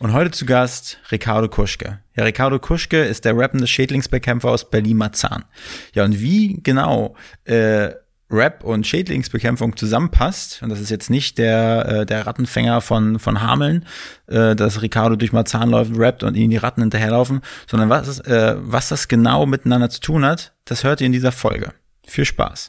[0.00, 1.98] Und heute zu Gast Ricardo Kuschke.
[2.16, 5.44] Ja, Ricardo Kuschke ist der rappende Schädlingsbekämpfer aus Berlin-Marzahn.
[5.92, 7.90] Ja, und wie genau äh,
[8.30, 13.42] Rap und Schädlingsbekämpfung zusammenpasst, und das ist jetzt nicht der, äh, der Rattenfänger von, von
[13.42, 13.84] Hameln,
[14.26, 18.56] äh, dass Ricardo durch Marzahn läuft, rappt und ihnen die Ratten hinterherlaufen, sondern was, äh,
[18.58, 21.74] was das genau miteinander zu tun hat, das hört ihr in dieser Folge.
[22.06, 22.68] Viel Spaß.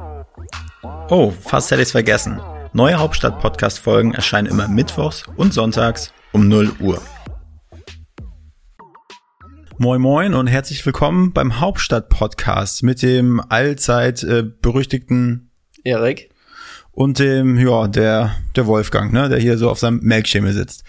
[1.13, 2.39] Oh, fast hätte ich's vergessen.
[2.71, 7.01] Neue Hauptstadt-Podcast-Folgen erscheinen immer mittwochs und sonntags um 0 Uhr.
[9.77, 15.51] Moin Moin und herzlich willkommen beim Hauptstadt-Podcast mit dem allzeit äh, berüchtigten
[15.83, 16.29] Erik
[16.93, 20.85] und dem, ja, der, der Wolfgang, ne, der hier so auf seinem Melkschemel sitzt.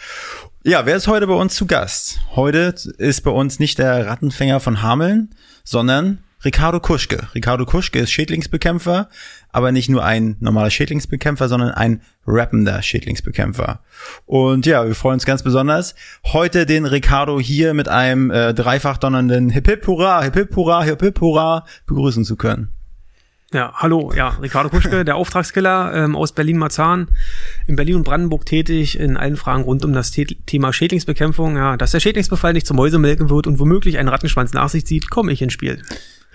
[0.62, 2.20] Ja, wer ist heute bei uns zu Gast?
[2.36, 7.29] Heute ist bei uns nicht der Rattenfänger von Hameln, sondern Ricardo Kuschke.
[7.34, 9.09] Ricardo Kuschke ist Schädlingsbekämpfer,
[9.53, 13.81] aber nicht nur ein normaler Schädlingsbekämpfer, sondern ein rappender Schädlingsbekämpfer.
[14.27, 18.97] Und ja, wir freuen uns ganz besonders, heute den Ricardo hier mit einem äh, dreifach
[18.97, 22.69] donnernden Hip Hip Hurra, Hip Hip Hurra, Hip Hip Hurra begrüßen zu können.
[23.53, 27.08] Ja, hallo, ja, Ricardo Kuschke, der Auftragskiller ähm, aus Berlin-Marzahn,
[27.67, 31.56] in Berlin und Brandenburg tätig, in allen Fragen rund um das The Thema Schädlingsbekämpfung.
[31.56, 35.11] Ja, dass der Schädlingsbefall nicht zum Mäusemelken wird und womöglich einen Rattenschwanz nach sich zieht,
[35.11, 35.83] komme ich ins Spiel.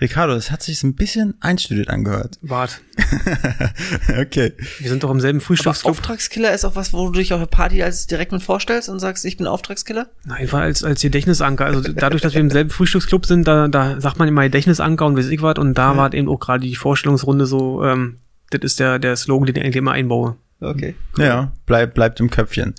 [0.00, 2.38] Ricardo, das hat sich ein bisschen einstudiert angehört.
[2.40, 2.80] Wart.
[4.20, 4.52] okay.
[4.78, 5.90] Wir sind doch im selben Frühstücksclub.
[5.90, 9.00] Auftragskiller ist auch was, wo du dich auf der Party als direkt mit vorstellst und
[9.00, 10.08] sagst, ich bin Auftragskiller?
[10.24, 11.66] Nein, einfach als, als Gedächtnisanker.
[11.66, 15.16] Also dadurch, dass wir im selben Frühstücksclub sind, da, da sagt man immer Gedächtnisanker und
[15.16, 15.58] weiß ich was.
[15.58, 15.96] Und da ja.
[15.96, 18.18] war eben auch gerade die Vorstellungsrunde so, ähm,
[18.50, 20.36] das ist der, der Slogan, den ich eigentlich immer einbaue.
[20.60, 20.94] Okay.
[21.16, 21.24] Cool.
[21.24, 22.74] Ja, bleib, bleibt im Köpfchen.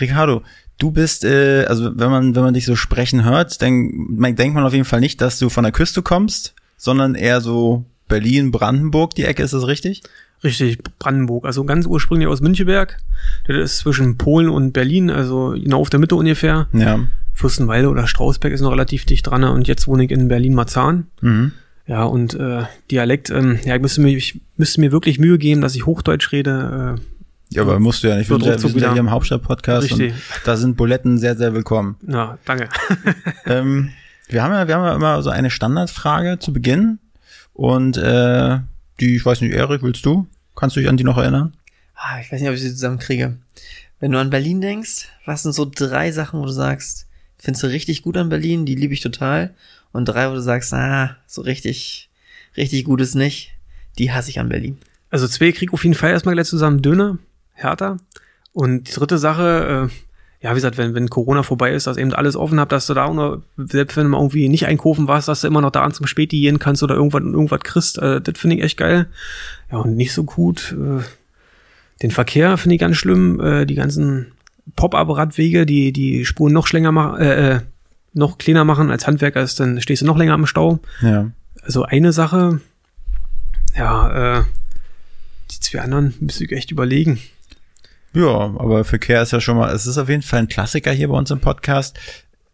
[0.00, 0.42] Ricardo,
[0.78, 3.90] du bist, äh, also wenn man, wenn man dich so sprechen hört, dann
[4.36, 7.84] denkt man auf jeden Fall nicht, dass du von der Küste kommst, sondern eher so
[8.08, 10.02] Berlin, Brandenburg, die Ecke, ist das richtig?
[10.42, 11.46] Richtig, Brandenburg.
[11.46, 12.98] Also ganz ursprünglich aus Müncheberg.
[13.46, 16.68] Das ist zwischen Polen und Berlin, also genau auf der Mitte ungefähr.
[16.72, 17.00] Ja.
[17.32, 21.06] Fürstenwalde oder Strausberg ist noch relativ dicht dran und jetzt wohne ich in Berlin-Marzahn.
[21.20, 21.52] Mhm.
[21.86, 25.60] Ja, und äh, Dialekt, ähm, ja, ich müsste, mir, ich müsste mir wirklich Mühe geben,
[25.60, 26.98] dass ich Hochdeutsch rede.
[26.98, 27.13] Äh,
[27.54, 28.28] ja, aber musst du ja nicht.
[28.28, 30.12] Wir sind ja, wir sind ja hier im Hauptstadt-Podcast und
[30.44, 31.96] da sind Buletten sehr, sehr willkommen.
[32.06, 32.68] Ja, danke.
[33.46, 33.90] ähm,
[34.28, 36.98] wir haben ja, wir haben ja immer so eine Standardfrage zu Beginn
[37.52, 38.58] und äh,
[39.00, 40.26] die, ich weiß nicht, Erik, willst du?
[40.56, 41.54] Kannst du dich an die noch erinnern?
[41.94, 43.36] Ah, ich weiß nicht, ob ich sie zusammenkriege.
[44.00, 47.06] Wenn du an Berlin denkst, was sind so drei Sachen, wo du sagst,
[47.38, 49.54] findest du richtig gut an Berlin, die liebe ich total.
[49.92, 52.10] Und drei, wo du sagst, ah, so richtig,
[52.56, 53.52] richtig gut ist nicht,
[53.98, 54.78] die hasse ich an Berlin.
[55.10, 57.18] Also zwei krieg auf jeden Fall erstmal gleich zusammen Döner,
[57.54, 57.96] härter.
[58.52, 62.12] Und die dritte Sache, äh, ja, wie gesagt, wenn, wenn Corona vorbei ist, dass eben
[62.12, 65.08] alles offen habt, dass du da auch noch, selbst wenn du mal irgendwie nicht einkaufen
[65.08, 67.98] warst, dass du immer noch da an zum Späti gehen kannst oder irgendwas, irgendwas kriegst,
[67.98, 69.06] äh, das finde ich echt geil.
[69.72, 70.76] Ja, und nicht so gut.
[70.78, 71.02] Äh,
[72.02, 73.40] den Verkehr finde ich ganz schlimm.
[73.40, 74.32] Äh, die ganzen
[74.76, 77.60] Pop-Up-Radwege, die die Spuren noch schlänger machen, äh, äh,
[78.12, 80.78] noch kleiner machen als Handwerker ist, dann stehst du noch länger am Stau.
[81.00, 81.30] Ja.
[81.62, 82.60] Also eine Sache,
[83.76, 84.44] ja, äh,
[85.50, 87.18] die zwei anderen müsste ich echt überlegen.
[88.14, 91.08] Ja, aber Verkehr ist ja schon mal, es ist auf jeden Fall ein Klassiker hier
[91.08, 91.98] bei uns im Podcast.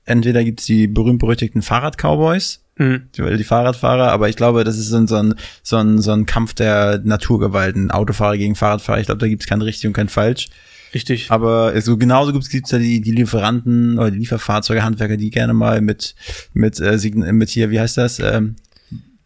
[0.06, 3.08] Entweder gibt's die berühmt-berüchtigten Fahrrad-Cowboys, mhm.
[3.14, 6.12] die, die, Fahrradfahrer, aber ich glaube, das ist so ein, so ein, so ein, so
[6.12, 9.00] ein Kampf der Naturgewalten, Autofahrer gegen Fahrradfahrer.
[9.00, 10.48] Ich glaube, da gibt's kein richtig und kein falsch.
[10.94, 11.30] Richtig.
[11.30, 15.52] Aber so genauso gibt's gibt's ja die, die Lieferanten oder die Lieferfahrzeuge, Handwerker, die gerne
[15.52, 16.14] mal mit,
[16.54, 18.56] mit, äh, mit hier, wie heißt das, ähm,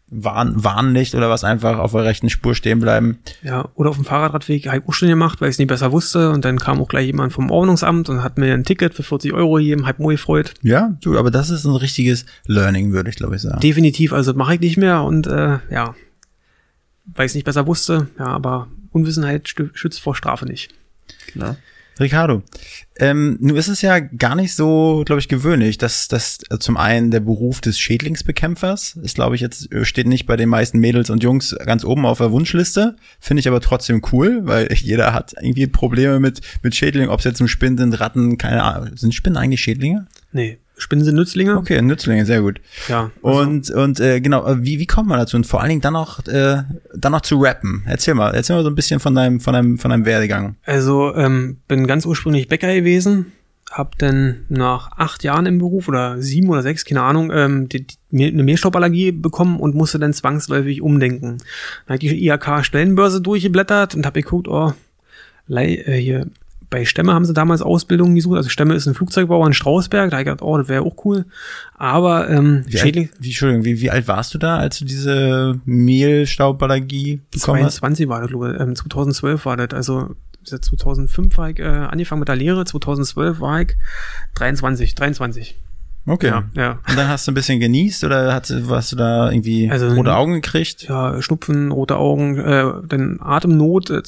[0.09, 3.17] Warn, Warnlicht oder was einfach auf der rechten Spur stehen bleiben.
[3.41, 5.91] Ja, oder auf dem Fahrradradweg habe ich auch schon gemacht, weil ich es nicht besser
[5.91, 6.29] wusste.
[6.29, 9.33] Und dann kam auch gleich jemand vom Ordnungsamt und hat mir ein Ticket für 40
[9.33, 10.53] Euro gegeben, halb moi gefreut.
[10.61, 13.59] Ja, du, aber das ist ein richtiges Learning, würde ich glaube ich sagen.
[13.61, 15.95] Definitiv, also mache ich nicht mehr und äh, ja,
[17.05, 18.07] weil ich es nicht besser wusste.
[18.19, 20.73] Ja, aber Unwissenheit schützt vor Strafe nicht.
[21.31, 21.57] Klar.
[21.99, 22.43] Ricardo,
[22.97, 26.77] ähm, nun ist es ja gar nicht so, glaube ich, gewöhnlich, dass das äh, zum
[26.77, 30.79] einen der Beruf des Schädlingsbekämpfers ist, glaube ich, jetzt äh, steht nicht bei den meisten
[30.79, 32.95] Mädels und Jungs ganz oben auf der Wunschliste.
[33.19, 37.25] Finde ich aber trotzdem cool, weil jeder hat irgendwie Probleme mit mit Schädlingen, ob es
[37.25, 38.95] jetzt ein Spinnen sind, Ratten, keine Ahnung.
[38.97, 40.07] Sind Spinnen eigentlich Schädlinge?
[40.31, 40.59] Nee.
[40.77, 41.55] Spinnen sind Nützlinge.
[41.57, 42.59] Okay, Nützlinge, sehr gut.
[42.89, 43.11] Ja.
[43.23, 45.37] also- Und, und äh, genau, äh, wie, wie kommt man dazu?
[45.37, 46.63] Und vor allen Dingen dann noch, äh,
[46.95, 47.83] dann noch zu rappen.
[47.85, 50.55] Erzähl mal, erzähl mal so ein bisschen von deinem, von deinem, von deinem Werdegang.
[50.65, 53.27] Also ähm, bin ganz ursprünglich Bäcker gewesen,
[53.71, 57.87] hab dann nach acht Jahren im Beruf oder sieben oder sechs, keine Ahnung, ähm, die,
[58.11, 61.37] die, eine Mehlstauballergie bekommen und musste dann zwangsläufig umdenken.
[61.87, 64.73] Dann hab ich die IHK-Stellenbörse durchgeblättert und hab geguckt, oh,
[65.47, 66.27] lei- äh, hier
[66.69, 68.37] bei Stämme haben sie damals Ausbildungen gesucht.
[68.37, 70.09] Also Stämme ist ein Flugzeugbauer in Strausberg.
[70.09, 71.25] Da hab ich gedacht, oh, das wäre auch cool.
[71.75, 74.85] Aber ähm, Wie Schädling, alt, wie, Entschuldigung, wie, wie alt warst du da, als du
[74.85, 77.75] diese Mehlstauballergie bekommen hast?
[77.77, 78.59] 22 war das, glaube ich.
[78.59, 79.69] Ähm, 2012 war das.
[79.73, 82.65] Also seit 2005 war ich äh, angefangen mit der Lehre.
[82.65, 83.75] 2012 war ich
[84.35, 85.55] 23, 23.
[86.07, 86.27] Okay.
[86.27, 86.71] Ja, ja.
[86.87, 90.13] Und dann hast du ein bisschen genießt oder hast, hast du da irgendwie Also- rote
[90.15, 90.83] Augen gekriegt?
[90.83, 94.03] Ja, Schnupfen, rote Augen, äh, dann Atemnot, äh,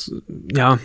[0.56, 0.78] ja.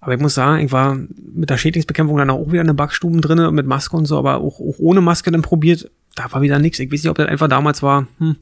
[0.00, 0.96] Aber ich muss sagen, ich war
[1.34, 4.36] mit der Schädlingsbekämpfung dann auch wieder in den Backstuben drinne mit Maske und so, aber
[4.36, 5.90] auch, auch ohne Maske dann probiert.
[6.14, 6.78] Da war wieder nichts.
[6.78, 8.36] Ich weiß nicht, ob das einfach damals war, hm,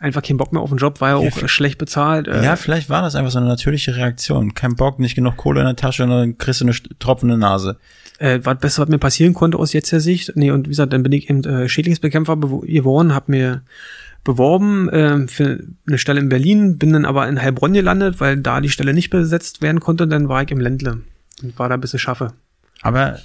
[0.00, 2.28] einfach kein Bock mehr auf den Job, war ja auch Ja, schlecht bezahlt.
[2.28, 4.54] Äh, Ja, vielleicht war das einfach so eine natürliche Reaktion.
[4.54, 7.76] Kein Bock, nicht genug Kohle in der Tasche und dann kriegst du eine tropfende Nase.
[8.18, 10.32] äh, was Beste, was mir passieren konnte aus jetzt der Sicht.
[10.34, 13.62] Nee, und wie gesagt, dann bin ich eben äh, Schädlingsbekämpfer geworden, habe mir
[14.24, 18.60] beworben äh, für eine Stelle in Berlin, bin dann aber in Heilbronn gelandet, weil da
[18.60, 21.02] die Stelle nicht besetzt werden konnte, dann war ich im Ländle
[21.42, 22.32] und war da bis ich schaffe.
[22.82, 23.18] Aber,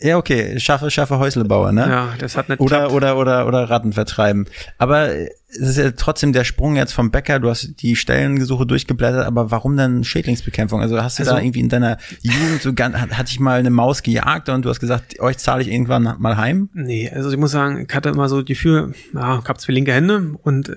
[0.00, 1.82] ja, okay, schaffe, schaffe Häuslebauer, ne?
[1.88, 4.46] Ja, das hat nicht Oder, oder, oder, oder Ratten vertreiben.
[4.78, 5.28] Aber es
[5.58, 9.76] ist ja trotzdem der Sprung jetzt vom Bäcker, du hast die Stellengesuche durchgeblättert, aber warum
[9.76, 10.80] denn Schädlingsbekämpfung?
[10.80, 13.58] Also hast du Also- da irgendwie in deiner Jugend so ganz, hat, hat dich mal
[13.58, 16.70] eine Maus gejagt und du hast gesagt, euch zahle ich irgendwann mal heim?
[16.72, 19.74] Nee, also ich muss sagen, ich hatte immer so die Gefühl, ja, ich hab zwei
[19.74, 20.72] linke Hände und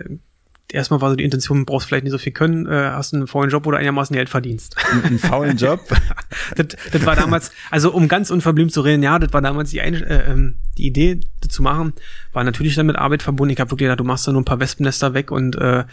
[0.72, 3.50] erstmal war so die Intention, brauchst vielleicht nicht so viel können, äh, hast einen vollen
[3.50, 4.76] Job, du einigermaßen Geld verdienst.
[5.04, 5.82] Einen, faulen Job?
[6.56, 9.82] das, das war damals, also um ganz unverblümt zu reden, ja, das war damals die,
[9.82, 11.94] eine, äh, ähm, die Idee, das zu machen,
[12.34, 13.54] war natürlich dann mit Arbeit verbunden.
[13.54, 15.86] Ich habe wirklich gedacht, du machst da nur ein paar Wespennester weg und äh,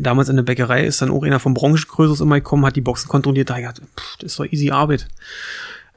[0.00, 3.08] damals in der Bäckerei ist dann auch einer vom Branchengrößeres immer gekommen, hat die Boxen
[3.08, 5.08] kontrolliert, da ich gedacht, pff, das ist doch easy Arbeit.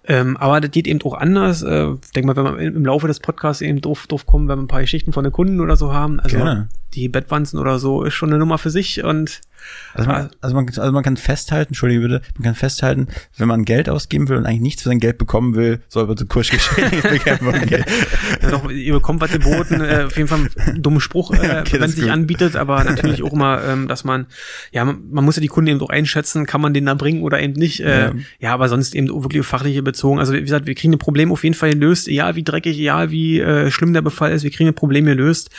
[0.03, 1.61] Ähm, aber das geht eben auch anders.
[1.61, 4.63] Äh, denk mal, wenn wir im Laufe des Podcasts eben drauf, drauf kommen, wenn wir
[4.63, 6.19] ein paar Geschichten von den Kunden oder so haben.
[6.19, 6.69] Also Gerne.
[6.93, 9.41] die Bettwanzen oder so ist schon eine Nummer für sich und
[9.93, 13.65] Also man, also, man, also man kann festhalten, entschuldige bitte, man kann festhalten, wenn man
[13.65, 17.51] Geld ausgeben will und eigentlich nichts für sein Geld bekommen will, soll man zu Kursgeschäftsbekämpfung
[17.67, 17.83] gehen.
[18.41, 21.79] Ja, doch, ihr bekommt was geboten, äh, auf jeden Fall einen dummen Spruch, äh, Okay,
[21.79, 22.11] wenn es sich gut.
[22.13, 24.27] anbietet, aber natürlich auch immer, ähm, dass man,
[24.71, 27.21] ja, man, man muss ja die Kunden eben auch einschätzen, kann man den da bringen
[27.23, 27.79] oder eben nicht.
[27.81, 28.13] Äh, Ja.
[28.39, 28.53] ja.
[28.53, 30.19] aber sonst eben wirklich fachliche bezogen.
[30.19, 33.11] Also wie gesagt, wir kriegen ein Problem auf jeden Fall gelöst, egal wie dreckig, egal
[33.11, 35.49] wie äh, schlimm der Befall ist, wir kriegen ein Problem gelöst.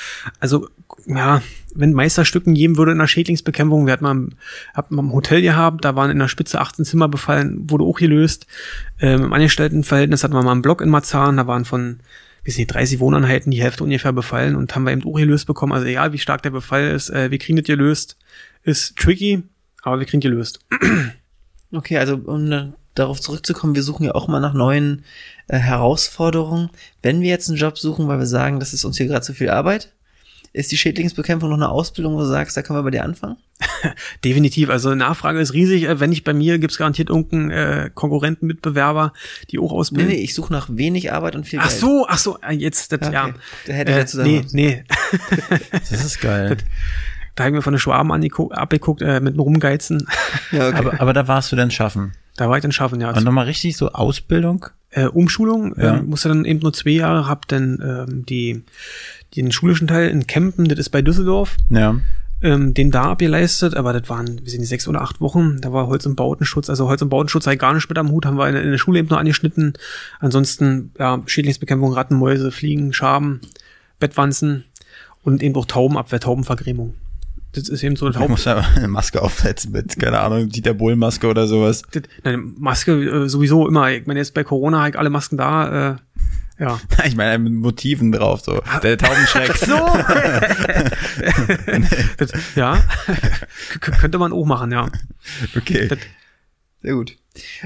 [0.40, 0.68] Also
[1.06, 1.42] ja,
[1.74, 4.28] wenn Meisterstücken geben würde in der Schädlingsbekämpfung, wir hatten mal,
[4.74, 7.98] hab mal im Hotel gehabt, da waren in der Spitze 18 Zimmer befallen, wurde auch
[7.98, 8.46] gelöst.
[9.00, 12.00] Ähm, Im Angestelltenverhältnis hatten wir mal einen Block in Marzahn, da waren von
[12.46, 15.72] weiß nicht, 30 Wohneinheiten die Hälfte ungefähr befallen und haben wir eben auch gelöst bekommen.
[15.72, 18.16] Also egal wie stark der Befall ist, äh, wir kriegen das gelöst.
[18.64, 19.42] Ist tricky,
[19.82, 20.60] aber wir kriegen gelöst.
[21.74, 25.04] Okay, also um dann darauf zurückzukommen, wir suchen ja auch mal nach neuen
[25.48, 26.68] äh, Herausforderungen.
[27.00, 29.32] Wenn wir jetzt einen Job suchen, weil wir sagen, das ist uns hier gerade zu
[29.32, 29.90] viel Arbeit,
[30.54, 33.36] ist die Schädlingsbekämpfung noch eine Ausbildung, wo du sagst, da können wir bei dir anfangen?
[34.24, 34.68] Definitiv.
[34.70, 35.84] Also Nachfrage ist riesig.
[35.84, 39.12] Äh, Wenn nicht bei mir, gibt's garantiert irgendeinen äh, Konkurrenten, Mitbewerber,
[39.50, 40.08] die auch Nee, ausbilden.
[40.12, 41.80] nee, ich suche nach wenig Arbeit und viel Ach Geld.
[41.80, 43.12] so, ach so, äh, jetzt, das, Okay.
[43.12, 43.30] ja.
[43.66, 44.46] Da hätte ich Äh, ja zusammen.
[44.52, 44.84] nee, nee.
[45.90, 46.56] Das ist geil.
[47.34, 50.06] Da habe ich mir von den Schwaben angeguckt, abgeguckt, äh, mit dem Rumgeizen.
[50.50, 50.76] Ja, okay.
[50.76, 52.12] Aber, aber da warst du denn schaffen.
[52.36, 53.10] Da war ich dann schaffen, ja.
[53.10, 54.66] Und nochmal richtig so Ausbildung?
[54.90, 55.96] äh, Umschulung, Ja.
[55.96, 58.62] ähm, musste dann eben nur zwei Jahre, hab dann ähm, die,
[59.36, 61.96] den schulischen Teil in Kempen, das ist bei Düsseldorf, Ja.
[62.42, 65.86] ähm, den da abgeleistet, aber das waren, wir sind sechs oder acht Wochen, da war
[65.86, 68.48] Holz- und Bautenschutz, also Holz- und Bautenschutz sei gar nicht mit am Hut, haben wir
[68.48, 69.74] in, in der Schule eben nur angeschnitten.
[70.20, 73.40] Ansonsten, ja, Schädlingsbekämpfung, Ratten, Mäuse, Fliegen, Schaben,
[73.98, 74.64] Bettwanzen
[75.22, 76.94] und eben auch Taubenabwehr, Taubenvergrämung.
[77.54, 78.30] Das ist eben so eine Ich Tauben.
[78.30, 81.82] muss aber eine Maske aufsetzen mit, keine Ahnung, Dieter Bohlen-Maske oder sowas.
[81.92, 83.90] Das- Nein, Maske äh, sowieso immer.
[83.90, 85.90] Ich meine, jetzt bei Corona habe ich alle Masken da.
[85.92, 85.96] Äh,
[86.58, 86.80] ja.
[87.04, 88.60] Ich meine, mit Motiven drauf, so.
[88.82, 89.56] Der Taubenschreck.
[89.62, 89.76] So.
[92.16, 92.82] das, ja.
[93.80, 94.88] K könnte man auch machen, ja.
[95.56, 95.88] Okay.
[96.82, 97.16] Sehr gut.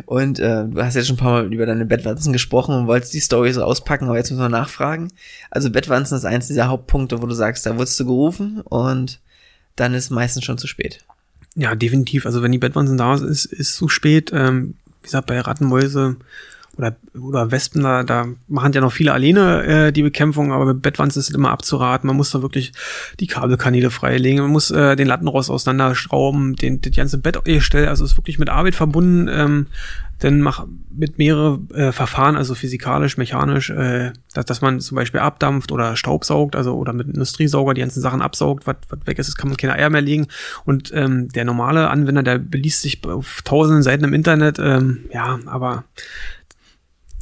[0.05, 3.15] Und äh, du hast jetzt schon ein paar Mal über deine Bettwanzen gesprochen und wolltest
[3.15, 5.13] die Story so auspacken, aber jetzt müssen wir nachfragen.
[5.51, 9.21] Also Bettwanzen ist eins dieser Hauptpunkte, wo du sagst, da wurdest du gerufen und
[9.75, 11.05] dann ist meistens schon zu spät.
[11.55, 12.27] Ja, definitiv.
[12.27, 14.31] Also wenn die Bettwanzen da ist, ist zu spät.
[14.33, 16.17] Ähm, wie gesagt, bei Rattenmäuse
[16.77, 20.83] oder, oder Wespen, da, da machen ja noch viele alleine äh, die Bekämpfung, aber mit
[20.83, 22.07] Bettwanzen ist es immer abzuraten.
[22.07, 22.73] Man muss da wirklich
[23.21, 28.05] die Kabelkanäle freilegen, man muss äh, den Lattenrost auseinanderschrauben, den, das ganze Bett stellen, also
[28.05, 29.29] ist wirklich mit Arbeit verbunden.
[29.29, 29.67] Ähm,
[30.23, 35.21] denn mach mit mehrere äh, Verfahren, also physikalisch, mechanisch, äh, dass, dass man zum Beispiel
[35.21, 39.51] abdampft oder Staubsaugt, also oder mit Industriesauger die ganzen Sachen absaugt, was, weg ist, kann
[39.51, 40.27] man keine Eier mehr legen.
[40.65, 45.39] Und ähm, der normale Anwender, der beliest sich auf tausenden Seiten im Internet, ähm, ja,
[45.45, 45.85] aber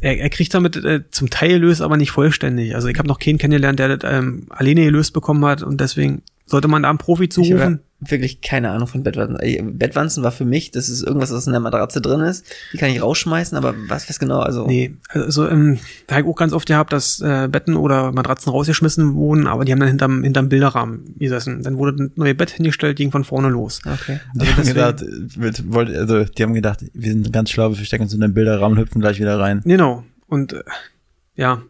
[0.00, 2.74] er, er kriegt damit äh, zum Teil löst, aber nicht vollständig.
[2.74, 6.22] Also ich habe noch keinen kennengelernt, der das ähm, alleine gelöst bekommen hat und deswegen
[6.46, 9.78] sollte man da einen Profi zurufen wirklich keine Ahnung von Bettwanzen.
[9.78, 12.44] Bettwanzen war für mich, das ist irgendwas, was in der Matratze drin ist.
[12.72, 14.40] Die kann ich rausschmeißen, aber was was genau?
[14.40, 18.12] Also nee, also ähm, da habe ich auch ganz oft gehabt, dass äh, Betten oder
[18.12, 21.62] Matratzen rausgeschmissen wurden, aber die haben dann hinterm, hinterm Bilderrahmen gesessen.
[21.62, 23.80] Dann wurde ein neues Bett hingestellt, ging von vorne los.
[23.84, 24.20] Okay.
[24.38, 25.04] Also die, haben gedacht,
[25.36, 28.34] mit, wollt, also die haben gedacht, wir sind ganz schlau, wir verstecken uns in den
[28.34, 29.62] Bilderrahmen und hüpfen gleich wieder rein.
[29.64, 30.04] Genau.
[30.26, 30.62] Und äh,
[31.36, 31.62] ja,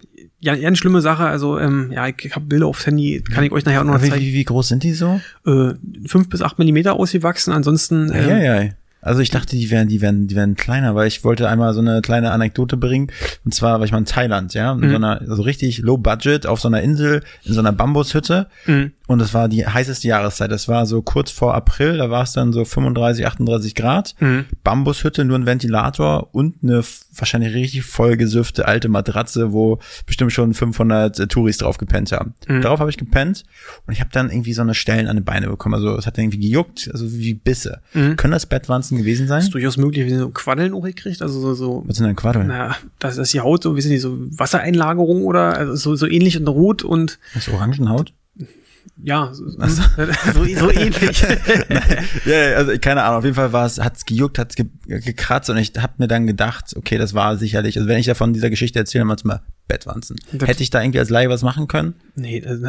[0.45, 1.25] ja, ja, eine schlimme Sache.
[1.25, 4.03] Also, ähm, ja, ich, ich habe Bilder aufs Handy, kann ich euch nachher auch noch
[4.03, 4.23] wie, zeigen.
[4.23, 5.21] Wie, wie groß sind die so?
[5.47, 5.75] Äh,
[6.07, 7.53] fünf bis acht Millimeter ausgewachsen.
[7.53, 8.13] Ansonsten.
[8.13, 8.71] Ähm, ja, ja, ja.
[9.01, 11.81] Also ich dachte, die werden, die werden, die werden kleiner, weil ich wollte einmal so
[11.81, 13.11] eine kleine Anekdote bringen.
[13.45, 14.91] Und zwar war ich mal in Thailand, ja, in mhm.
[14.91, 18.47] so einer, so also richtig low budget auf so einer Insel, in so einer Bambushütte.
[18.67, 18.93] Mhm.
[19.07, 20.51] Und es war die heißeste Jahreszeit.
[20.51, 24.15] Das war so kurz vor April, da war es dann so 35, 38 Grad.
[24.21, 24.47] Mhm.
[24.63, 26.83] Bambushütte, nur ein Ventilator und eine
[27.15, 32.35] wahrscheinlich richtig vollgesüffte alte Matratze, wo bestimmt schon 500 äh, Touris drauf gepennt haben.
[32.49, 32.63] Mhm.
[32.63, 33.45] Darauf habe ich gepennt
[33.87, 35.75] und ich habe dann irgendwie so eine Stellen an den Beine bekommen.
[35.75, 37.81] Also es hat irgendwie gejuckt, also wie Bisse.
[37.93, 38.17] Mhm.
[38.17, 39.39] Können das Bettwanzen gewesen sein?
[39.39, 41.21] Das ist durchaus möglich, wenn sie so Quaddeln hochgekriegt.
[41.21, 41.85] Also so, so.
[41.87, 42.47] Was sind denn Quaddeln?
[42.47, 46.07] Na, das ist die Haut, so wie sind die, so Wassereinlagerung oder also so, so
[46.07, 47.19] ähnlich und rot und.
[47.35, 48.15] Das ist Orangenhaut?
[49.03, 51.21] Ja, so, so, so ähnlich.
[52.25, 55.57] ja, also keine Ahnung, auf jeden Fall war es, hat's gejuckt, hat's ge gekratzt und
[55.57, 58.79] ich habe mir dann gedacht, okay, das war sicherlich, also wenn ich davon dieser Geschichte
[58.79, 60.17] erzähle, dann mal Bettwanzen.
[60.33, 61.95] Das Hätte ich da irgendwie als Laie was machen können?
[62.17, 62.61] Nee, das,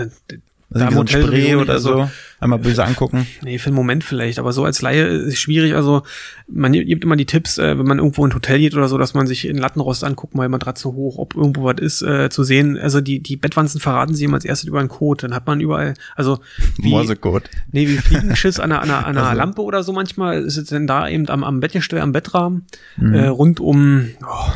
[0.82, 3.26] also so ein Spray oder so, also, einmal böse angucken.
[3.42, 5.74] Nee, für einen Moment vielleicht, aber so als Laie ist schwierig.
[5.74, 6.04] Also
[6.48, 8.98] man gibt immer die Tipps, äh, wenn man irgendwo in ein Hotel geht oder so,
[8.98, 12.44] dass man sich in Lattenrost anguckt, mal Matratze hoch, ob irgendwo was ist, äh, zu
[12.44, 12.78] sehen.
[12.78, 15.22] Also die, die Bettwanzen verraten sie immer als erstes über einen Code.
[15.22, 16.40] Dann hat man überall, also
[16.78, 17.50] wie, Morsecode.
[17.72, 19.38] Nee, wie Fliegenschiss an einer, an einer, an einer also.
[19.38, 22.66] Lampe oder so manchmal, ist es denn da eben am, am Bettgestell, am Bettrahmen,
[22.98, 23.14] mhm.
[23.14, 24.52] äh, rund um, oh,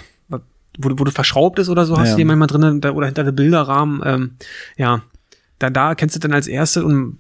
[0.78, 2.14] wo, wo du verschraubt ist oder so, hast ja.
[2.14, 4.32] du die manchmal drinnen oder hinter der Bilderrahmen, ähm,
[4.78, 5.04] ja
[5.60, 7.20] da, da kennst du dann als Erste und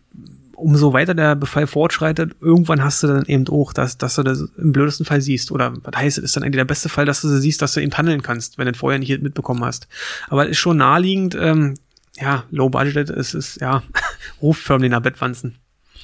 [0.60, 4.41] umso weiter der Befall fortschreitet, irgendwann hast du dann eben auch, dass, dass du das
[4.58, 5.51] im blödesten Fall siehst.
[5.51, 7.81] Oder was heißt, ist dann eigentlich der beste Fall, dass du sie siehst, dass du
[7.81, 9.88] eben handeln kannst, wenn du vorher nicht mitbekommen hast.
[10.27, 11.75] Aber es ist schon naheliegend, ähm,
[12.19, 13.84] ja, Low Budget ist, ist ja,
[14.41, 15.55] rufförmlich nach Bettwanzen.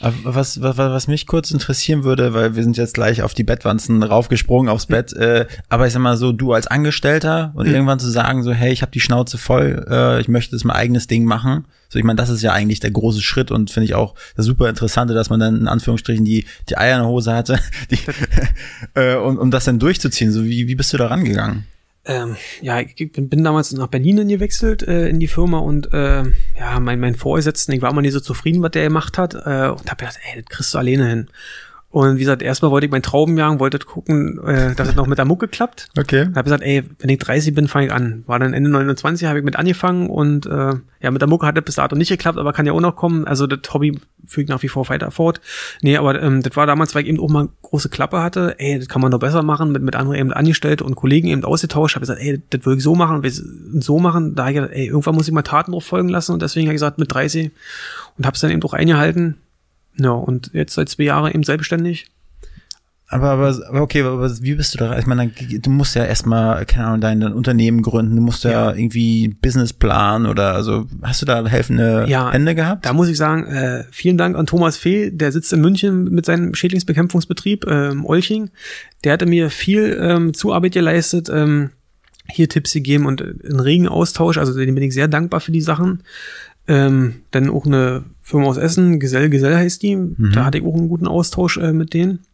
[0.01, 4.03] Was, was, was mich kurz interessieren würde, weil wir sind jetzt gleich auf die Bettwanzen
[4.03, 7.73] raufgesprungen aufs Bett, äh, aber ich sag mal so, du als Angestellter und mhm.
[7.73, 10.75] irgendwann zu sagen so, hey, ich habe die Schnauze voll, äh, ich möchte das mein
[10.75, 11.65] eigenes Ding machen.
[11.89, 14.45] So, ich meine, das ist ja eigentlich der große Schritt und finde ich auch das
[14.45, 17.59] super Interessante, dass man dann in Anführungsstrichen die, die Eier in der Hose hatte,
[17.91, 17.99] die,
[18.99, 20.31] äh, um, um das dann durchzuziehen.
[20.31, 21.65] So, wie, wie bist du da rangegangen?
[22.05, 26.23] Ähm, ja, ich bin, bin damals nach Berlin gewechselt äh, in die Firma und äh,
[26.57, 29.69] ja, mein, mein Vorgesetzten, ich war immer nicht so zufrieden, was der gemacht hat äh,
[29.69, 31.27] und hab gedacht, ey, das kriegst du alleine hin.
[31.95, 35.07] Und wie gesagt, erstmal wollte ich meinen Trauben jagen, wollte gucken, äh, dass es noch
[35.07, 35.87] mit der Mucke klappt.
[35.97, 36.25] Okay.
[36.35, 38.25] Habe gesagt, ey, wenn ich 30 bin, fange ich an.
[38.27, 41.55] War dann Ende 29, habe ich mit angefangen und äh, ja, mit der Mucke hat
[41.55, 43.25] das bis dato nicht geklappt, aber kann ja auch noch kommen.
[43.25, 45.39] Also das Hobby fügt nach wie vor weiter fort.
[45.83, 48.55] Nee, aber ähm, das war damals, weil ich eben auch mal große Klappe hatte.
[48.57, 51.45] Ey, das kann man noch besser machen, mit, mit anderen eben angestellt und Kollegen eben
[51.45, 51.95] ausgetauscht.
[51.95, 54.35] Habe gesagt, ey, das würde ich so machen und so machen.
[54.35, 56.67] Da habe ich gesagt, ey, irgendwann muss ich mal Taten drauf folgen lassen und deswegen
[56.67, 57.51] habe ich gesagt, mit 30
[58.17, 59.37] und habe es dann eben auch eingehalten.
[59.97, 62.07] Ja, und jetzt seit zwei Jahren eben selbstständig
[63.07, 64.97] aber, aber, aber okay, aber wie bist du da?
[64.97, 68.51] Ich meine, du musst ja erstmal, keine Ahnung, dein, dein Unternehmen gründen, du musst ja,
[68.51, 72.83] ja irgendwie Businessplan oder also hast du da helfende ja, Hände gehabt?
[72.83, 76.25] Da muss ich sagen, äh, vielen Dank an Thomas Fee, der sitzt in München mit
[76.25, 78.49] seinem Schädlingsbekämpfungsbetrieb, ähm, Olching.
[79.03, 81.69] Der hatte mir viel ähm, Zuarbeit geleistet, ähm,
[82.27, 85.61] hier Tipps gegeben und einen regen Austausch, also dem bin ich sehr dankbar für die
[85.61, 86.01] Sachen.
[86.67, 90.31] Ähm, dann auch eine Firma aus Essen, Gesell, Gesell heißt die, mhm.
[90.33, 92.25] da hatte ich auch einen guten Austausch äh, mit denen.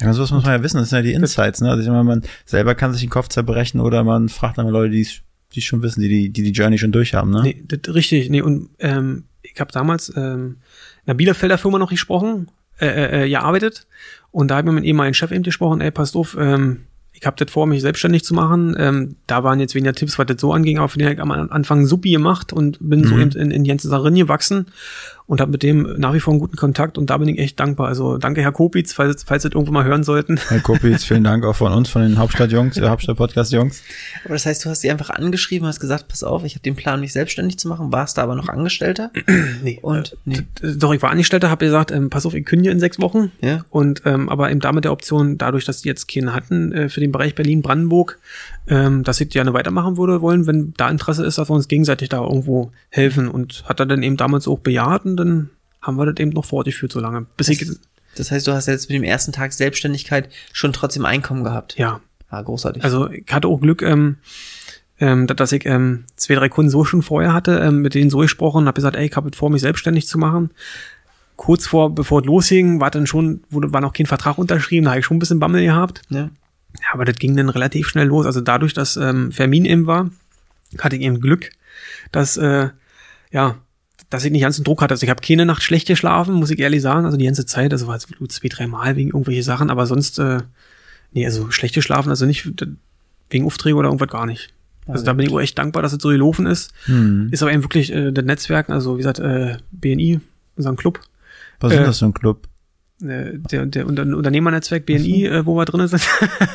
[0.00, 1.68] Ja, sowas muss man ja wissen, das sind ja die Insights, ne?
[1.68, 4.92] Also ich meine, man selber kann sich den Kopf zerbrechen oder man fragt dann Leute,
[4.92, 7.42] die es schon wissen, die, die die die Journey schon durchhaben, ne?
[7.42, 10.56] Nee, das, richtig, nee, und ähm, ich habe damals ähm,
[11.04, 12.48] in einer Bielefelder Firma noch gesprochen,
[12.80, 13.86] äh, äh, äh gearbeitet
[14.30, 17.36] und da habe ich mit ehemaligen Chef eben gesprochen, ey, passt auf, ähm, ich habe
[17.36, 18.76] das vor, mich selbstständig zu machen.
[18.78, 21.20] Ähm, da waren jetzt weniger Tipps, was das so anging, aber für den habe ich
[21.20, 23.04] am Anfang Suppi gemacht und bin mhm.
[23.04, 24.66] so eben in, in die ganze Sache gewachsen.
[25.28, 27.60] Und habe mit dem nach wie vor einen guten Kontakt und da bin ich echt
[27.60, 27.86] dankbar.
[27.88, 30.38] Also danke Herr Kopitz, falls, falls Sie das irgendwo mal hören sollten.
[30.48, 33.82] Herr Kopitz, vielen Dank auch von uns, von den Hauptstadtjungs, der Hauptstadt-Podcast-Jungs.
[34.24, 36.76] Aber das heißt, du hast sie einfach angeschrieben, hast gesagt, pass auf, ich habe den
[36.76, 39.10] Plan, mich selbstständig zu machen, warst da aber noch Angestellter?
[39.62, 39.78] Nee.
[39.82, 40.38] Und, nee.
[40.62, 43.32] Äh, Doch, ich war Angestellter, habe gesagt, ähm, pass auf, ich kündige in sechs Wochen.
[43.40, 43.64] Ja.
[43.70, 47.00] Und ähm, aber eben damit der Option, dadurch, dass die jetzt keinen hatten äh, für
[47.00, 48.18] den Bereich Berlin-Brandenburg,
[48.68, 52.08] ähm, dass ich gerne weitermachen würde wollen, wenn da Interesse ist, dass wir uns gegenseitig
[52.08, 53.28] da irgendwo helfen.
[53.28, 55.50] Und hat er dann eben damals auch bejaht und dann
[55.82, 57.26] haben wir das eben noch fortgeführt so lange.
[57.36, 57.66] Bis ich,
[58.16, 61.76] Das heißt, du hast jetzt mit dem ersten Tag Selbstständigkeit schon trotzdem Einkommen gehabt.
[61.78, 62.84] ja, Ah, großartig.
[62.84, 64.16] Also ich hatte auch Glück, ähm,
[65.00, 68.10] ähm, da- dass ich ähm, zwei, drei Kunden so schon vorher hatte, ähm, mit denen
[68.10, 70.50] so gesprochen, habe gesagt, ey, ich habe vor, mich selbstständig zu machen.
[71.36, 74.90] Kurz vor, bevor es losging, war dann schon, wurde, war noch kein Vertrag unterschrieben, da
[74.90, 76.02] habe ich schon ein bisschen Bammel gehabt.
[76.10, 76.30] ja.
[76.80, 78.26] Ja, aber das ging dann relativ schnell los.
[78.26, 80.10] Also dadurch, dass ähm, Fermin eben war,
[80.80, 81.50] hatte ich eben Glück,
[82.12, 82.68] dass äh,
[83.30, 83.56] ja,
[84.10, 84.94] dass ich nicht ganzen Druck hatte.
[84.94, 87.04] Also ich habe keine Nacht schlecht geschlafen, muss ich ehrlich sagen.
[87.04, 89.86] Also die ganze Zeit, also war es nur zwei, drei Mal wegen irgendwelche Sachen, aber
[89.86, 90.40] sonst, äh,
[91.12, 92.50] nee, also schlecht geschlafen, also nicht
[93.30, 94.50] wegen Aufträge oder irgendwas gar nicht.
[94.86, 96.72] Also da bin ich auch echt dankbar, dass es so gelaufen ist.
[96.86, 97.28] Hm.
[97.30, 100.20] Ist aber eben wirklich äh, das Netzwerk, also wie gesagt, äh, BNI,
[100.56, 101.00] unser Club,
[101.60, 102.47] Was ist Äh, das für ein Club?
[103.02, 106.02] Äh, der, der Unter Unternehmernetzwerk BNI, äh, wo wir drin sind.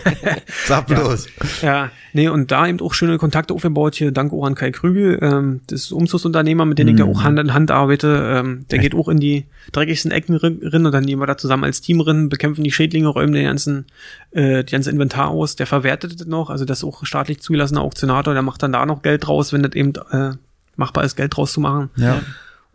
[0.65, 1.27] Sag bloß.
[1.61, 5.19] Ja, nee, und da eben auch schöne Kontakte aufgebaut hier, dank auch an Kai Krügel,
[5.21, 8.79] ähm, das ist Umzugsunternehmer, mit dem ich ja auch Hand in Hand arbeite, ähm, der
[8.79, 12.01] geht auch in die dreckigsten Ecken rin und dann gehen wir da zusammen als Team
[12.01, 13.85] rin, bekämpfen die Schädlinge, räumen den ganzen,
[14.31, 17.81] äh, die ganze Inventar aus, der verwertet das noch, also das ist auch staatlich zugelassener
[17.81, 20.31] Auktionator, der macht dann da noch Geld draus, wenn das eben äh,
[20.75, 21.89] machbar ist, Geld draus zu machen.
[21.95, 22.21] Ja.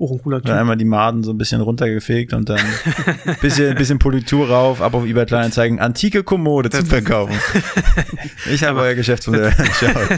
[0.00, 0.46] Auch ein cooler Typ.
[0.46, 2.60] Dann einmal die Maden so ein bisschen runtergefegt und dann
[3.40, 7.34] bisschen, bisschen Politur rauf, ab auf eBay Kleinanzeigen, antike Kommode zum Verkaufen.
[8.50, 10.08] Ich habe euer Geschäftsmodell geschaut.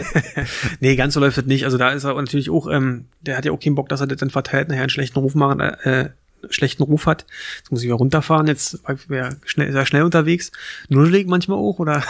[0.78, 1.64] Nee, ganz so läuft das nicht.
[1.64, 4.06] Also da ist er natürlich auch, ähm, der hat ja auch keinen Bock, dass er
[4.06, 6.10] das dann verteilt, nachher einen schlechten Ruf machen, äh,
[6.48, 7.26] schlechten Ruf hat.
[7.58, 10.52] Jetzt muss ich wieder runterfahren, jetzt wäre schnell, ist er schnell unterwegs.
[10.88, 12.04] Nuschelig manchmal auch, oder?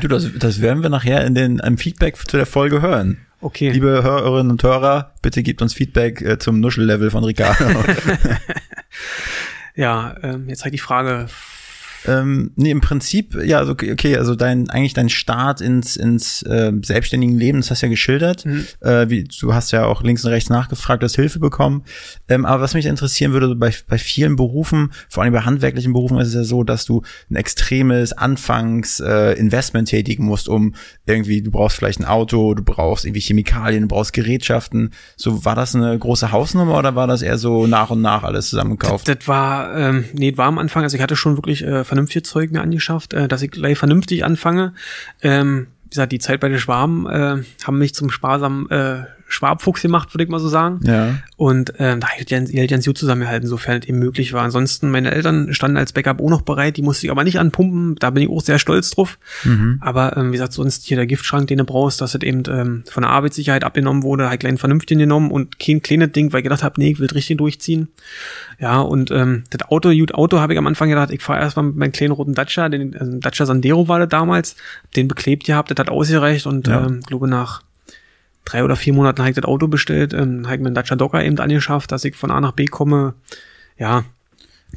[0.00, 3.18] Du, das, das werden wir nachher in den, im Feedback zu der Folge hören.
[3.40, 3.70] Okay.
[3.70, 7.66] Liebe Hörerinnen und Hörer, bitte gebt uns Feedback äh, zum Nuschellevel von Ricardo.
[9.76, 11.28] ja, ähm, jetzt halt die Frage.
[12.06, 16.72] ähm, nee, im Prinzip, ja, also, okay, also dein, eigentlich dein Start ins, ins äh,
[16.82, 18.44] selbstständigen Leben, das hast du ja geschildert.
[18.44, 18.66] Mhm.
[18.80, 21.84] Äh, wie, du hast ja auch links und rechts nachgefragt, hast Hilfe bekommen.
[22.28, 26.18] Ähm, aber was mich interessieren würde, bei, bei vielen Berufen, vor allem bei handwerklichen Berufen,
[26.18, 30.74] ist es ja so, dass du ein extremes Anfangs-Investment äh, Investment tätigen musst, um
[31.08, 34.92] irgendwie, du brauchst vielleicht ein Auto, du brauchst irgendwie Chemikalien, du brauchst Gerätschaften.
[35.16, 38.50] So, war das eine große Hausnummer oder war das eher so nach und nach alles
[38.50, 39.08] zusammengekauft?
[39.08, 42.22] Das war, ähm, nee, das war am Anfang, also ich hatte schon wirklich äh, vernünftige
[42.22, 44.74] Zeug mir angeschafft, äh, dass ich gleich vernünftig anfange.
[45.22, 49.82] Ähm, wie gesagt, die Zeit bei den Schwaben äh, haben mich zum sparsamen äh, Schwabfuchs
[49.82, 50.80] gemacht, würde ich mal so sagen.
[50.84, 51.18] Ja.
[51.36, 54.42] Und ähm, da ganz- die halt ganz gut zusammengehalten, sofern es eben möglich war.
[54.42, 57.96] Ansonsten, meine Eltern standen als Backup auch noch bereit, die musste ich aber nicht anpumpen,
[57.96, 59.18] da bin ich auch sehr stolz drauf.
[59.80, 62.84] Aber ähm, wie gesagt, sonst hier der Giftschrank, den du brauchst, dass das eben ähm,
[62.90, 66.44] von der Arbeitssicherheit abgenommen wurde, halt kleinen vernünftigen genommen und kein kleines Ding, weil ich
[66.44, 67.88] gedacht habe, nee, ich will richtig durchziehen.
[68.58, 71.66] Ja, und ähm, das Auto, gut Auto, habe ich am Anfang gedacht, ich fahre erstmal
[71.66, 74.56] mit meinem kleinen roten Dacia, den also Dacia Sandero war das damals,
[74.96, 76.86] den beklebt gehabt, das hat ausgereicht und Ja.
[76.86, 77.62] ähm, glaube nach
[78.44, 80.96] drei oder vier Monaten habe ich das Auto bestellt, ähm, habe ich mir einen Dacia
[80.96, 83.14] Docker eben angeschafft, dass ich von A nach B komme.
[83.78, 84.04] Ja,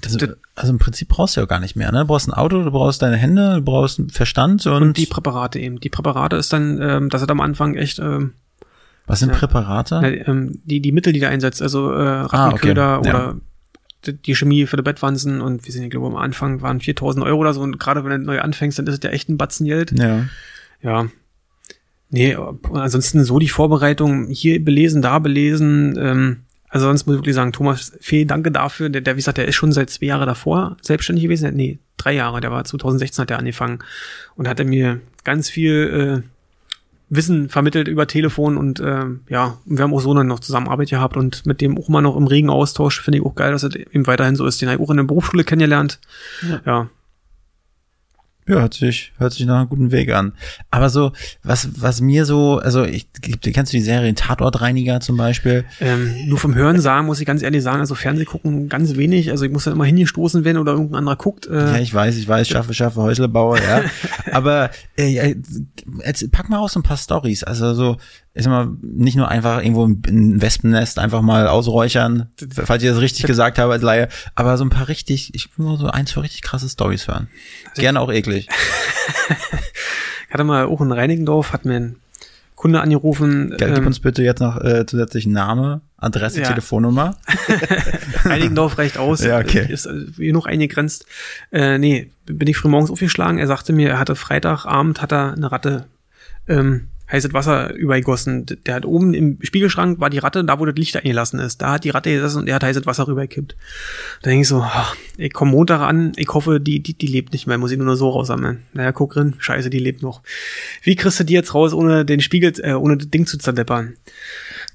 [0.06, 0.20] Also,
[0.56, 2.00] also im Prinzip brauchst du ja gar nicht mehr, ne?
[2.00, 5.06] Du brauchst ein Auto, du brauchst deine Hände, du brauchst einen Verstand und, und die
[5.06, 5.80] Präparate eben.
[5.80, 8.34] Die Präparate ist dann, ähm, das hat am Anfang echt ähm,
[9.08, 9.38] was sind Ja.
[9.38, 10.00] Präparate?
[10.02, 12.36] na, ähm, die, die Mittel, die da einsetzt, also äh, Ah, okay.
[12.38, 13.00] Rattenköder Ja.
[13.00, 13.36] oder
[14.06, 17.26] die- die Chemie für die Bettwanzen und wir sind, ich glaube, am Anfang waren 4000
[17.26, 19.38] Euro oder so und gerade wenn du neu anfängst, dann ist es ja echt ein
[19.38, 19.92] Batzen Geld.
[20.00, 20.26] Ja.
[20.82, 21.08] Ja.
[22.12, 22.38] Nee,
[22.74, 27.52] ansonsten so die Vorbereitung, hier belesen, da belesen, ähm, also sonst muss ich wirklich sagen,
[27.52, 28.90] Thomas, vielen Danke dafür.
[28.90, 31.54] Der, der, wie gesagt, der ist schon seit zwei Jahre davor selbstständig gewesen.
[31.56, 33.80] Nee, drei Jahre, der war 2016 hat er angefangen
[34.36, 36.28] und hat er mir ganz viel äh,
[37.10, 41.18] Wissen vermittelt über Telefon und ähm, ja, wir haben auch so dann noch Zusammenarbeit gehabt
[41.18, 43.76] und mit dem auch mal noch im regen Austausch, finde ich auch geil, dass es
[43.76, 44.62] eben weiterhin so ist.
[44.62, 46.00] Den habe ich auch in der Berufsschule kennengelernt.
[46.48, 46.62] Ja.
[46.66, 46.90] ja.
[48.52, 50.34] Ja, hört sich, hört sich nach einem guten Weg an.
[50.72, 53.08] Aber so, was, was mir so, also ich,
[53.42, 55.64] kennst du die Serie Tatortreiniger zum Beispiel?
[55.80, 59.32] Ähm, nur vom Hören sagen muss ich ganz ehrlich sagen, also Fernseh gucken ganz wenig.
[59.32, 61.48] Also ich muss dann immer hingestoßen werden oder irgendein anderer guckt.
[61.50, 63.84] Ja, Äh, ich weiß, ich weiß, schaffe, schaffe, Häuslebauer, ja.
[64.34, 65.24] Aber äh, ja,
[66.06, 67.46] jetzt, pack mal aus so ein paar Stories.
[67.46, 67.98] Also so,
[68.36, 73.26] sag mal, nicht nur einfach irgendwo ein Wespennest einfach mal ausräuchern, falls ich das richtig
[73.26, 76.22] gesagt habe als Laie, aber so ein paar richtig, ich will mal so ein, zwei
[76.22, 77.28] richtig krasse Stories hören.
[77.76, 78.48] Gerne auch eklig.
[80.28, 81.96] ich hatte mal auch in Reinigendorf, hat mir ein
[82.56, 83.56] Kunde angerufen.
[83.60, 86.48] Ja, Gib ähm, uns bitte jetzt noch äh, zusätzlich Name, Adresse, Ja.
[86.48, 87.18] Telefonnummer.
[88.24, 89.24] Einigendorf reicht aus.
[89.24, 89.66] Ja, okay.
[89.68, 91.08] Ist äh, genug eingegrenzt.
[91.52, 93.40] Äh, nee, bin ich früh morgens aufgeschlagen.
[93.40, 95.88] Er sagte mir, er hatte Freitagabend, hat er eine Ratte
[96.48, 98.46] ähm, heißes Wasser übergegossen.
[98.66, 101.62] Der hat oben im Spiegelschrank war die Ratte, da wo das Licht eingelassen ist.
[101.62, 103.56] Da hat die Ratte gesessen und er hat heißes Wasser rübergekippt.
[104.22, 107.34] Da denke ich so, ach, ich komme Montag an, ich hoffe, die, die, die lebt
[107.34, 108.64] nicht mehr, muss ich nur noch so raussammeln.
[108.74, 110.22] Naja, guck rein, scheiße, die lebt noch.
[110.84, 113.96] Wie kriegst du die jetzt raus, ohne den Spiegel, äh, ohne das Ding zu zerdeppern?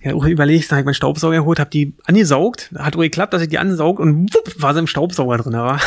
[0.03, 3.33] Ja, auch überlegt, dann hab ich meinen Staubsauger geholt, hab die angesaugt, hat auch geklappt,
[3.33, 5.81] dass ich die ansaugt und wupp, war sie im Staubsauger drin, war.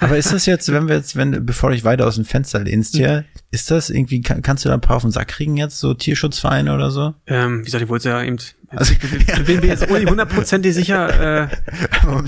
[0.00, 2.60] Aber ist das jetzt, wenn wir jetzt, wenn, bevor du dich weiter aus dem Fenster
[2.60, 5.56] lehnst hier, ist das irgendwie, kann, kannst du da ein paar auf den Sack kriegen
[5.56, 7.14] jetzt, so Tierschutzvereine oder so?
[7.26, 8.36] ähm, wie gesagt, ich wollte ja eben,
[8.68, 8.98] Also, ich
[9.44, 11.48] bin mir jetzt nicht hundertprozentig sicher, äh,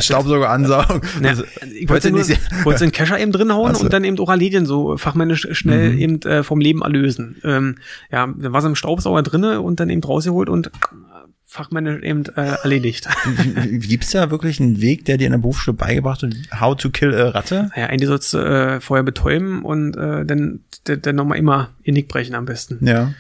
[0.00, 1.00] Staubsauger ansaugen.
[1.20, 3.84] Na, Also, ich wollte nur, nicht- wollte den Kescher eben drin hauen Ach so.
[3.84, 7.36] und dann eben auch Alledien so fachmännisch schnell eben äh, vom Leben erlösen.
[7.44, 7.76] Ähm,
[8.10, 10.70] ja, dann war sie im Staubsauger drinne und dann eben rausgeholt und
[11.52, 13.06] fachmännisch eben äh, erledigt.
[13.66, 17.14] Gibt's da wirklich einen Weg, der dir in der Berufsschule beigebracht wird, how to kill
[17.14, 17.70] a Ratte?
[17.76, 22.08] Naja, eigentlich sollst du äh, vorher betäuben und äh, dann, dann, nochmal immer ihr Nick
[22.08, 22.84] brechen am besten.
[22.86, 23.12] Ja.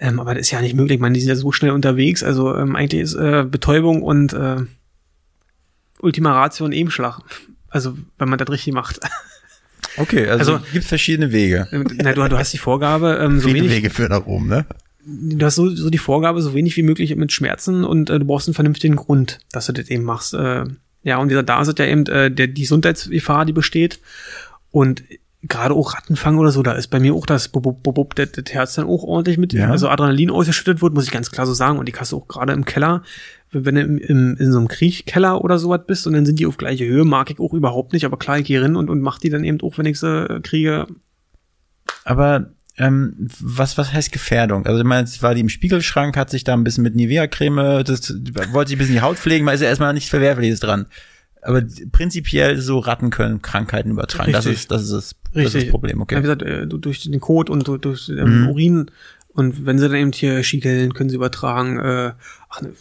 [0.00, 2.24] Ähm, aber das ist ja nicht möglich, man, die sind ja so schnell unterwegs.
[2.24, 4.56] Also ähm, eigentlich ist äh, Betäubung und äh,
[6.00, 7.20] Ultima Ratio ein Ebenschlag.
[7.70, 8.98] Also, wenn man das richtig macht.
[9.96, 11.68] Okay, also, Also- gibt verschiedene Wege.
[11.70, 14.66] Na, du, du hast die Vorgabe, ähm, so wenig, Wege führen nach oben, ne?
[15.06, 18.24] Du hast so, so die Vorgabe, so wenig wie möglich mit Schmerzen und äh, du
[18.24, 20.34] brauchst einen vernünftigen Grund, dass du das eben machst.
[20.34, 20.64] Äh,
[21.02, 24.00] ja, und dieser da ist ja eben äh, der, die Gesundheitsgefahr, die besteht.
[24.72, 25.04] Und
[25.42, 28.14] gerade auch Rattenfang oder so, da ist bei mir auch das Bub, Bub, Bub, Bub,
[28.16, 29.70] das, das Herz dann auch ordentlich mit, Ja.
[29.70, 31.78] also Adrenalin ausgeschüttet wird, muss ich ganz klar so sagen.
[31.78, 33.02] Und die kannst du auch gerade im Keller,
[33.52, 36.46] wenn du im, im, in so einem Kriechkeller oder sowas bist und dann sind die
[36.46, 39.00] auf gleiche Höhe, mag ich auch überhaupt nicht, aber klar, ich gehe rein und, und
[39.00, 40.86] mach die dann eben auch, wenn ich sie äh, kriege,
[42.04, 44.66] Aber ähm, was, was heißt Gefährdung?
[44.66, 47.82] Also ich meine, jetzt war die im Spiegelschrank, hat sich da ein bisschen mit Nivea-Creme,
[47.84, 48.12] das
[48.52, 50.86] wollte sich ein bisschen die Haut pflegen, weil ist ja erstmal nichts Verwerfliches dran.
[51.42, 51.62] Aber
[51.92, 54.32] prinzipiell so Ratten können Krankheiten übertragen.
[54.32, 54.62] Das Richtig.
[54.62, 56.20] ist, das ist das, das, ist das Problem, Ja, wie okay.
[56.20, 58.48] gesagt, äh, du- durch den Kot und du- durch ähm, Mhm.
[58.48, 58.90] Urin.
[59.28, 61.78] Und wenn sie dann eben hier schiekeln, können sie übertragen.
[61.78, 62.12] Äh,
[62.48, 62.72] ach, ne,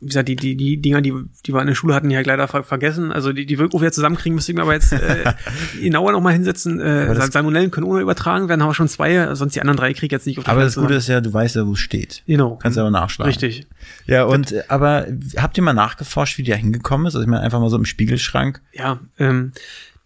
[0.00, 1.14] wie gesagt, die, die, die Dinger, die,
[1.46, 3.12] die wir in der Schule hatten, die halt leider ver vergessen.
[3.12, 5.32] Also die, die wir wieder zusammenkriegen, müsste ich mir aber jetzt äh,
[5.80, 6.80] genauer nochmal hinsetzen.
[6.80, 10.04] Äh, Salmonellen können ohne übertragen werden, haben wir schon zwei, sonst die anderen drei krieg
[10.04, 10.98] ich jetzt nicht auf die Aber Reihe das Gute zusammen.
[10.98, 12.22] ist ja, du weißt ja, wo es steht.
[12.26, 12.56] Genau.
[12.56, 13.30] Kannst ja auch nachschlagen.
[13.30, 13.66] Richtig.
[14.06, 15.06] Ja, und äh, aber
[15.38, 17.14] habt ihr mal nachgeforscht, wie da hingekommen ist?
[17.14, 18.60] Also ich meine, einfach mal so im Spiegelschrank.
[18.74, 19.52] Ja, ähm,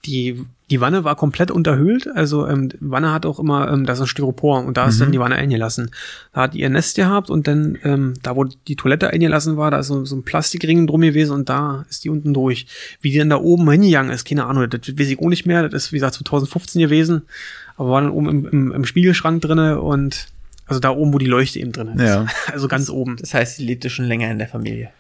[0.05, 2.09] die, die Wanne war komplett unterhöhlt.
[2.15, 5.01] Also ähm, die Wanne hat auch immer, ähm, das ist ein Styropor und da ist
[5.01, 5.91] dann die Wanne eingelassen.
[6.33, 9.81] Da hat ihr Nest gehabt und dann, ähm, da wo die Toilette eingelassen war, da
[9.81, 12.67] ist so, so ein Plastikring drum gewesen und da ist die unten durch.
[13.01, 15.69] Wie die dann da oben hingegangen ist, keine Ahnung, das weiß ich auch nicht mehr.
[15.69, 17.23] Das ist, wie gesagt, 2015 gewesen,
[17.77, 20.29] aber war dann oben im, im, im Spiegelschrank drinne und
[20.67, 22.03] also da oben, wo die Leuchte eben drin ist.
[22.03, 22.27] Ja.
[22.53, 23.17] Also ganz oben.
[23.17, 24.91] Das heißt, sie lebte schon länger in der Familie.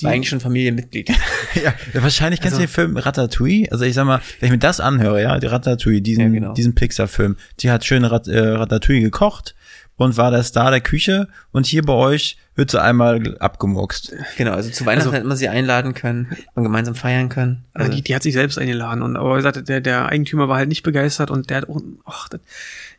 [0.00, 1.10] Die- War eigentlich schon Familienmitglied.
[1.64, 3.70] Ja, wahrscheinlich kennst Also- du den Film Ratatouille.
[3.72, 6.54] Also ich sag mal, wenn ich mir das anhöre, ja, die Ratatouille, diesen, Ja, genau.
[6.54, 9.54] diesen Pixar-Film, die hat schön Rat, äh, Ratatouille gekocht
[9.96, 14.14] und war der Star der Küche und hier bei euch wird sie einmal abgemuckst.
[14.36, 17.64] genau, also zu Weihnachten Also- hätte man sie einladen können und gemeinsam feiern können.
[17.74, 20.56] Also die, die hat sich selbst eingeladen und aber wie gesagt, der, der Eigentümer war
[20.56, 22.40] halt nicht begeistert und der hat auch, ach, das,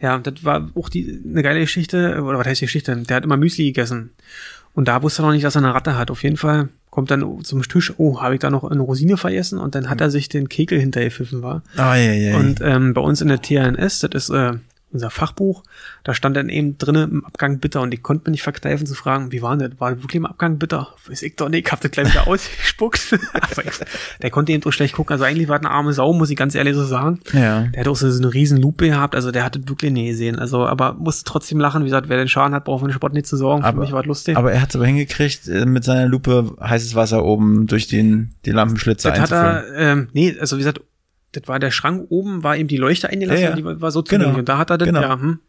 [0.02, 2.96] ja, das war auch die eine geile Geschichte, oder was heißt Geschichte?
[2.98, 4.12] Der hat immer Müsli gegessen.
[4.73, 6.12] Und da wusste er noch nicht, dass er eine Ratte hat.
[6.12, 9.60] Auf jeden Fall kommt dann zum Tisch, oh, habe ich da noch eine Rosine vergessen?
[9.60, 11.63] Und dann hat er sich den Kekel hintergepfiffen, war.
[11.77, 12.38] Oh, ja, ja.
[12.38, 14.53] Und ähm, bei uns in der TNS, das ist äh,
[14.93, 15.63] unser Fachbuch,
[16.04, 18.93] da stand dann eben drinnen im Abgang bitter und ich konnte mir nicht verkneifen zu
[18.95, 19.80] fragen, wie war denn das?
[19.80, 20.89] War das wirklich im Abgang bitter?
[21.08, 23.17] Weiß ich doch nicht, ich hab das gleich wieder ausgespuckt.
[23.34, 23.71] Aber ich,
[24.21, 26.36] der konnte eben so schlecht gucken, also eigentlich war das eine arme Sau, muss ich
[26.38, 27.19] ganz ehrlich so sagen.
[27.34, 27.62] ja.
[27.67, 30.08] Der hat auch so so eine riesen Lupe gehabt, also der hat das wirklich nie
[30.10, 30.38] gesehen.
[30.39, 33.13] Also, aber musste trotzdem lachen, wie gesagt, wer den Schaden hat, braucht für den Sport
[33.13, 33.62] nicht zu sorgen.
[33.62, 34.38] Für Aber- mich war das lustig.
[34.38, 38.32] Aber er hat es aber hingekriegt, äh, mit seiner Lupe heißes Wasser oben durch den,
[38.45, 39.75] die Lampenschlitze das hat einzuführen.
[39.75, 40.82] er, ähm, nee, also wie gesagt,
[41.34, 43.56] das war der Schrank oben, war eben die Leuchte eingelassen, Ja, ja.
[43.56, 44.10] die war, war so Genau.
[44.24, 44.39] zugänglich.
[44.39, 45.02] Und da hat er dann, Genau.
[45.02, 45.39] ja, hm,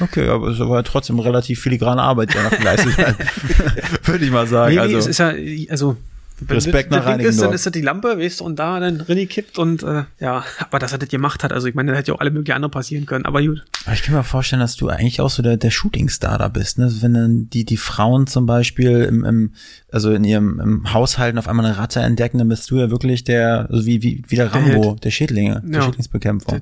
[0.00, 3.16] Okay, aber es war trotzdem relativ filigrane Arbeit, die er noch geleistet hat.
[4.06, 4.70] Würde ich mal sagen.
[4.74, 5.32] Nee, nee, also, es ist ja,
[5.70, 5.96] also
[6.40, 8.80] wenn Respekt das, nach Ding ist, dann ist das die Lampe, weißt du, und da
[8.80, 11.92] dann drin kippt und äh, ja, aber dass er das gemacht hat, also ich meine,
[11.92, 13.64] da hätte ja auch alle möglichen andere passieren können, aber gut.
[13.84, 16.78] Aber ich kann mir vorstellen, dass du eigentlich auch so der, der Shootingstar da bist,
[16.78, 16.92] ne?
[17.00, 19.52] Wenn dann die, die Frauen zum Beispiel im, im,
[19.92, 23.24] also in ihrem im Haushalten auf einmal eine Ratte entdecken, dann bist du ja wirklich
[23.24, 25.04] der, also wie, wie, wie der Der Rambo, Held.
[25.04, 25.84] der Schädlinge, der Ja.
[25.86, 26.60] Schädlingsbekämpfer.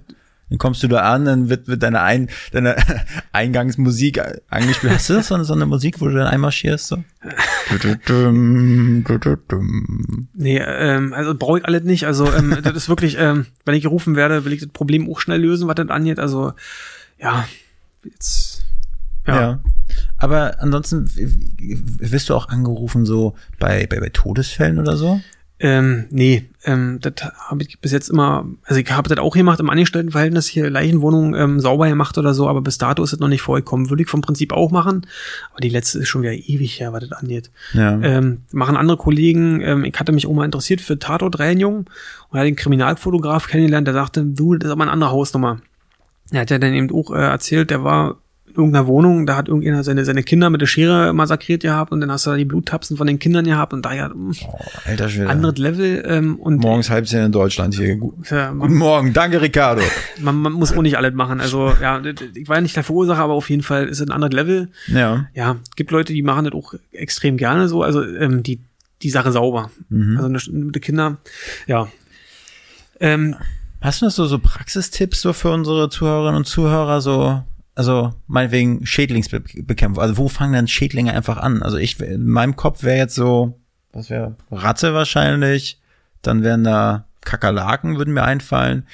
[0.53, 2.77] Dann kommst du da an, dann wird, wird deine, Ein, deine
[3.33, 4.93] Eingangsmusik angespielt.
[4.93, 6.89] Hast du das so eine, so eine Musik, wo du dann einmarschierst?
[6.89, 7.03] So?
[10.35, 12.07] Nee, ähm, also brauche ich alles nicht.
[12.07, 15.21] Also ähm, das ist wirklich, ähm, wenn ich gerufen werde, will ich das Problem auch
[15.21, 16.19] schnell lösen, was das angeht.
[16.19, 16.53] Also
[17.19, 17.49] ja,
[18.05, 18.63] jetzt
[19.27, 19.41] Ja.
[19.41, 19.63] ja.
[20.19, 21.09] Aber ansonsten
[21.99, 25.23] wirst du auch angerufen so bei, bei, bei Todesfällen oder so?
[25.59, 27.15] Ähm, nee, ähm, das
[27.49, 31.35] habe ich bis jetzt immer, also ich habe das auch gemacht im Angestelltenverhältnis hier Leichenwohnungen
[31.35, 33.91] ähm, sauber gemacht oder so, aber bis dato ist das noch nicht vorgekommen.
[33.91, 35.07] Würde ich vom Prinzip auch machen,
[35.51, 37.51] aber die letzte ist schon wieder ewig her, was das angeht.
[37.73, 38.01] Ja.
[38.01, 41.87] Ähm, machen andere Kollegen, ähm, ich hatte mich auch mal interessiert für Tatort-Reihenjung
[42.29, 45.61] und hatte den Kriminalfotograf kennengelernt, der sagte, du, das ist aber eine andere Hausnummer.
[46.31, 48.22] Er hat ja dann eben auch äh, erzählt, der war
[48.55, 52.01] in irgendeiner Wohnung, da hat irgendjemand seine, seine Kinder mit der Schere massakriert gehabt und
[52.01, 54.59] dann hast du da die Bluttapsen von den Kindern gehabt und da ja, mh, oh,
[54.85, 55.29] alter Schwede.
[55.31, 57.97] anderes Level ähm, und Morgens halb zehn in Deutschland hier.
[57.97, 59.83] Gu- ja, Guten Morgen, danke Ricardo.
[60.21, 61.41] man, man muss auch nicht alles machen.
[61.41, 62.01] Also ja,
[62.35, 64.69] ich war ja nicht der Verursacher, aber auf jeden Fall ist es ein anderes Level.
[64.89, 65.27] Ja.
[65.35, 68.61] Ja, gibt Leute, die machen das auch extrem gerne so, also ähm, die
[69.03, 69.71] die Sache sauber.
[69.89, 70.17] Mhm.
[70.17, 71.17] Also eine, mit den Kindern,
[71.67, 71.89] ja.
[73.01, 73.35] Ähm,
[73.81, 77.43] Hast du noch so, so Praxistipps so für unsere Zuhörerinnen und Zuhörer so,
[77.75, 81.63] also meinetwegen Schädlingsbekämpfung, also wo fangen denn Schädlinge einfach an?
[81.63, 83.59] Also ich, in meinem Kopf wäre jetzt so,
[83.93, 85.81] was wäre, Ratte wahrscheinlich,
[86.23, 88.87] dann wären da Kakerlaken, würden mir einfallen,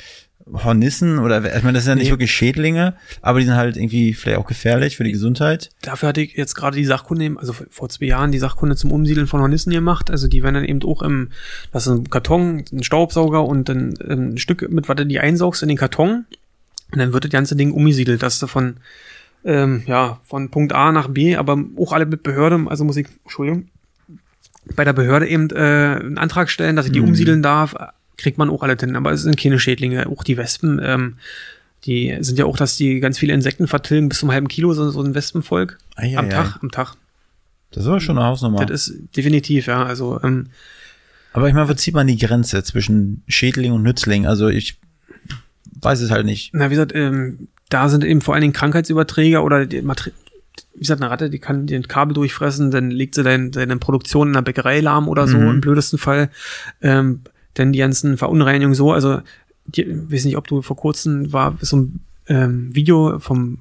[0.53, 2.11] Hornissen oder, ich meine, das sind ja nicht Nee.
[2.12, 5.71] wirklich Schädlinge, aber die sind halt irgendwie vielleicht auch gefährlich für die Gesundheit.
[5.83, 9.27] dafür hatte ich jetzt gerade die Sachkunde, also vor zwei Jahren die Sachkunde zum Umsiedeln
[9.27, 10.11] von Hornissen gemacht.
[10.11, 11.31] Also die werden dann eben auch im,
[11.73, 15.21] das ist ein Karton, ein Staubsauger und dann ähm, ein Stück mit, was du die
[15.21, 16.25] einsaugst in den Karton.
[16.92, 18.77] Und dann wird das ganze Ding umgesiedelt, dass du von,
[19.44, 23.07] ähm, ja, von Punkt A nach B, aber auch alle mit Behörde, also muss ich,
[23.24, 23.68] Entschuldigung,
[24.74, 25.55] bei der Behörde eben äh,
[26.01, 27.09] einen Antrag stellen, dass ich die Mhm.
[27.09, 27.74] umsiedeln darf,
[28.16, 28.96] kriegt man auch alle hin.
[28.96, 31.16] Aber es sind keine Schädlinge, auch die Wespen, ähm,
[31.85, 34.90] die sind ja auch, dass die ganz viele Insekten vertilgen, bis zum halben Kilo, so,
[34.90, 35.79] so ein Wespenvolk.
[35.94, 36.18] Eieiei.
[36.18, 36.94] Am Tag, am Tag.
[37.70, 38.66] Das ist aber schon eine Hausnummer.
[38.66, 39.85] Das ist definitiv, ja.
[39.85, 40.48] Also, ähm,
[41.33, 44.27] Aber ich meine, wo zieht man die Grenze zwischen Schädling und Nützling?
[44.27, 44.79] Also ich
[45.81, 46.51] weiß es halt nicht.
[46.55, 50.12] na, wie gesagt, ähm, da sind eben vor allen Dingen Krankheitsüberträger oder die Materi
[50.75, 54.29] wie gesagt, eine Ratte, die kann den Kabel durchfressen, dann legt sie dein, deine Produktion
[54.29, 55.51] in der Bäckerei lahm oder so, Mhm.
[55.51, 56.31] im blödesten Fall.
[56.83, 57.21] Ähm,
[57.57, 59.21] denn die ganzen Verunreinigungen so, also,
[59.73, 63.59] ich weiß nicht, ob du vor kurzem war, so ein ähm, Video vom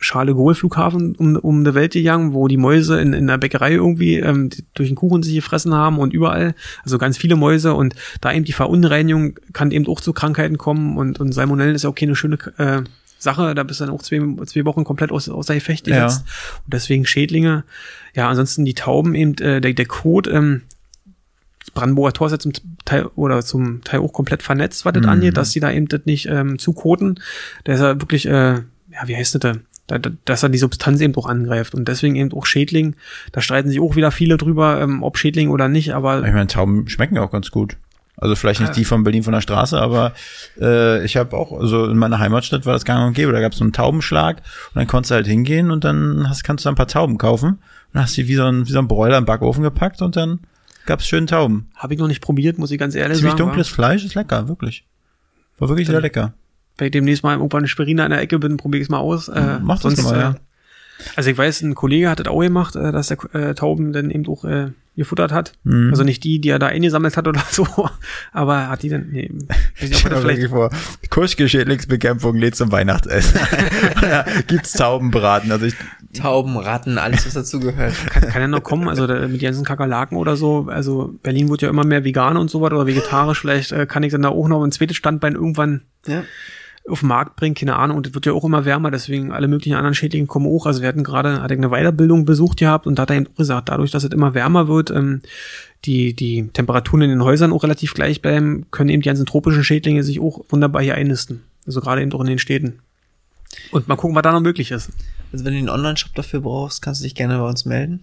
[0.00, 3.72] Charles Gaulle Flughafen um, um die Welt gegangen, wo die Mäuse in, in der Bäckerei
[3.72, 7.94] irgendwie ähm, durch den Kuchen sich gefressen haben und überall, also ganz viele Mäuse und
[8.20, 11.90] da eben die Verunreinigung kann eben auch zu Krankheiten kommen und, und Salmonellen ist ja
[11.90, 12.82] auch keine schöne äh,
[13.18, 16.04] Sache, da bist du dann auch zwei, zwei Wochen komplett aus, außer Gefecht Ja.
[16.06, 16.24] gesetzt
[16.64, 17.64] und deswegen Schädlinge,
[18.14, 20.62] ja, ansonsten die Tauben eben, äh, der, der Kot, ähm,
[21.60, 22.52] das Brandenburger Tor ist ja zum
[22.84, 25.08] Teil oder zum Teil auch komplett vernetzt, was das Mhm.
[25.08, 27.20] angeht, dass die da eben das nicht ähm, zukoten.
[27.66, 28.52] Der ist ja wirklich, äh,
[28.90, 29.52] ja, wie heißt das da?
[29.88, 32.94] Da, da, dass er die Substanz eben auch angreift und deswegen eben auch Schädling.
[33.32, 36.46] Da streiten sich auch wieder viele drüber, ähm, ob Schädling oder nicht, aber Ich meine,
[36.46, 37.76] Tauben schmecken ja auch ganz gut.
[38.20, 40.12] Also vielleicht nicht die von Berlin von der Straße, aber
[40.60, 43.32] äh, ich habe auch, also in meiner Heimatstadt war das gang und gäbe.
[43.32, 46.42] Da gab es so einen Taubenschlag und dann konntest du halt hingehen und dann hast,
[46.42, 47.60] kannst du ein paar Tauben kaufen
[47.94, 50.40] und hast die wie so ein, wie so ein Bräuler im Backofen gepackt und dann
[50.84, 51.70] gab's schön Tauben.
[51.76, 53.44] habe ich noch nicht probiert, muss ich ganz ehrlich Ziemlich sagen.
[53.44, 54.84] dunkles Fleisch ist lecker, wirklich.
[55.58, 56.34] War wirklich sehr lecker.
[56.78, 58.98] Wenn ich demnächst mal irgendwann eine Sperina in der Ecke bin, probiere ich es mal
[58.98, 59.28] aus.
[59.28, 60.30] Äh, Mach das mal, ja.
[60.30, 60.34] Äh,
[61.16, 64.10] also ich weiß, ein Kollege hat das auch gemacht, äh, dass der äh, Tauben dann
[64.10, 65.52] eben auch äh, gefuttert hat.
[65.62, 65.90] Mhm.
[65.90, 67.66] Also nicht die, die er da eingesammelt hat oder so,
[68.32, 70.70] aber er hat die dann, nee, nicht, Ich stelle vielleicht, vor,
[71.08, 73.40] Kuschgeschädlingsbekämpfung lädt zum Weihnachtsessen.
[74.02, 75.52] ja, gibt's Taubenbraten.
[75.52, 75.74] Also ich,
[76.14, 77.94] Tauben, Ratten, alles, was dazugehört.
[78.10, 81.62] kann, kann ja noch kommen, also da, mit ganzen Kakerlaken oder so, also Berlin wird
[81.62, 84.30] ja immer mehr vegan und so was oder vegetarisch, vielleicht äh, kann ich dann da
[84.30, 86.24] auch noch ein zweites Standbein irgendwann Ja.
[86.88, 89.48] Auf den Markt bringen, keine Ahnung, und es wird ja auch immer wärmer, deswegen alle
[89.48, 90.66] möglichen anderen Schädlinge kommen auch.
[90.66, 93.36] Also wir hatten gerade, hatte eine Weiterbildung besucht gehabt und da hat er eben auch
[93.36, 95.22] gesagt, dadurch, dass es immer wärmer wird, ähm,
[95.84, 99.64] die, die Temperaturen in den Häusern auch relativ gleich bleiben, können eben die ganzen tropischen
[99.64, 101.42] Schädlinge sich auch wunderbar hier einnisten.
[101.66, 102.80] Also gerade eben auch in den Städten.
[103.70, 104.90] Und mal gucken, was da noch möglich ist.
[105.32, 108.02] Also wenn du einen Online-Shop dafür brauchst, kannst du dich gerne bei uns melden.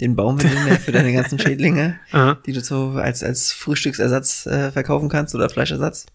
[0.00, 1.98] Den bauen wir dir mehr für deine ganzen Schädlinge,
[2.46, 6.06] die du so als, als Frühstücksersatz äh, verkaufen kannst oder Fleischersatz.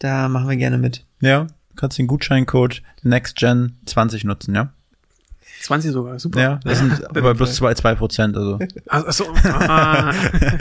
[0.00, 1.04] Da machen wir gerne mit.
[1.20, 4.72] ja, kannst den Gutscheincode NextGen20 nutzen, ja?
[5.62, 6.40] 20 sogar, super.
[6.40, 8.58] Ja, das sind aber bloß zwei, zwei Prozent, also.
[8.88, 10.12] Ach, ach so, ah,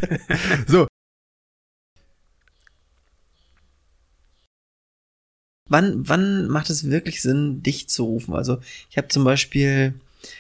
[0.67, 0.87] So,
[5.69, 8.33] Wann, wann macht es wirklich Sinn, dich zu rufen?
[8.33, 9.93] Also ich habe zum Beispiel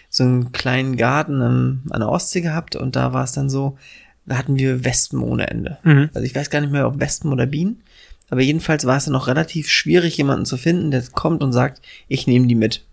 [0.09, 3.77] so einen kleinen Garten ähm, an der Ostsee gehabt und da war es dann so,
[4.25, 5.77] da hatten wir Wespen ohne Ende.
[5.83, 6.09] mhm.
[6.13, 7.81] Also ich weiß gar nicht mehr, ob Wespen oder Bienen,
[8.29, 11.81] aber jedenfalls war es dann noch relativ schwierig, jemanden zu finden, der kommt und sagt,
[12.07, 12.83] ich nehme die mit.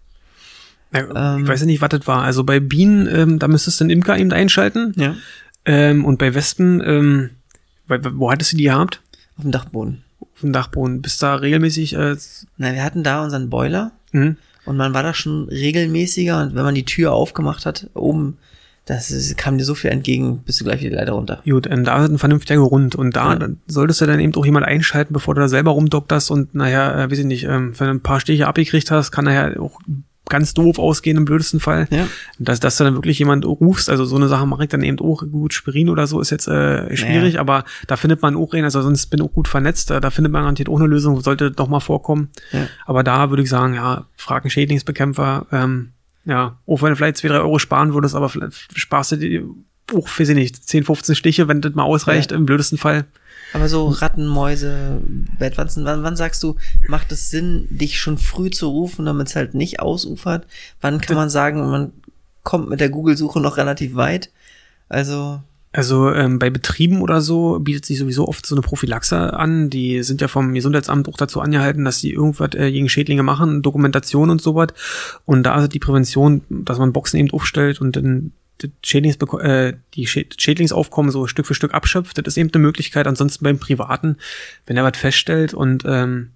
[0.92, 1.42] Ja, Ähm.
[1.42, 2.22] ich weiß ja nicht, was das war.
[2.22, 4.92] Also bei Bienen, ähm, da müsstest du den Imker eben einschalten.
[4.96, 5.14] Ja.
[5.64, 7.30] Ähm, und bei Wespen, ähm,
[7.88, 9.02] wo hattest du die gehabt?
[9.36, 10.04] Auf dem Dachboden.
[10.20, 11.02] Auf dem Dachboden.
[11.02, 12.16] Bist da regelmäßig, äh,
[12.56, 14.36] Na, wir hatten da unseren Boiler mhm.
[14.66, 18.36] Und man war da schon regelmäßiger und wenn man die Tür aufgemacht hat, oben,
[18.86, 21.42] das ist, kam dir so viel entgegen, bist du gleich wieder leider runter.
[21.44, 22.94] Gut, ähm, da ist ein vernünftiger Grund.
[22.94, 23.48] Und da Ja.
[23.66, 27.10] solltest du dann eben auch jemand einschalten, bevor du da selber rumdokterst und nachher, äh,
[27.10, 29.78] weiß ich nicht, ähm, wenn du ein paar Stiche abgekriegt hast, kann nachher auch
[30.28, 31.86] ganz doof ausgehen im blödesten Fall.
[31.90, 32.08] Ja.
[32.40, 34.98] Dass, dass du dann wirklich jemand rufst, also so eine Sache mache ich dann eben
[34.98, 35.52] auch gut.
[35.54, 37.40] Spirin oder so ist jetzt äh, schwierig, Naja.
[37.40, 40.32] aber da findet man auch einen, also sonst bin ich auch gut vernetzt, da, findet
[40.32, 42.30] man garantiert auch eine Lösung, sollte doch mal vorkommen.
[42.52, 42.66] Ja.
[42.86, 45.90] Aber da würde ich sagen, ja, frag einen Schädlingsbekämpfer, ähm,
[46.26, 49.44] ja, auch wenn du vielleicht zwei, drei Euro sparen würdest, aber vielleicht sparst du dir
[49.94, 52.36] auch, weiß ich nicht, 10, 15 Stiche, wenn das mal ausreicht, Ja.
[52.36, 53.04] im blödesten Fall.
[53.52, 55.00] Aber so Ratten, Mäuse,
[55.38, 56.56] Bettwanzen, wann, wann sagst du,
[56.88, 60.46] macht es Sinn, dich schon früh zu rufen, damit es halt nicht ausufert?
[60.80, 61.92] Wann kann man sagen, man
[62.42, 64.30] kommt mit der Google-Suche noch relativ weit?
[64.88, 65.40] Also,
[65.76, 69.68] Also ähm, bei Betrieben oder so bietet sich sowieso oft so eine Prophylaxe an.
[69.68, 73.60] Die sind ja vom Gesundheitsamt auch dazu angehalten, dass sie irgendwas äh, gegen Schädlinge machen,
[73.60, 74.68] Dokumentation und sowas.
[75.26, 79.74] Und da ist die Prävention, dass man Boxen eben aufstellt und dann das Schädlingsbeko äh,
[79.92, 82.16] die Schä Schädlingsaufkommen so Stück für Stück abschöpft.
[82.16, 83.06] Das ist eben eine Möglichkeit.
[83.06, 84.16] Ansonsten beim Privaten,
[84.64, 86.30] wenn er was feststellt und ähm,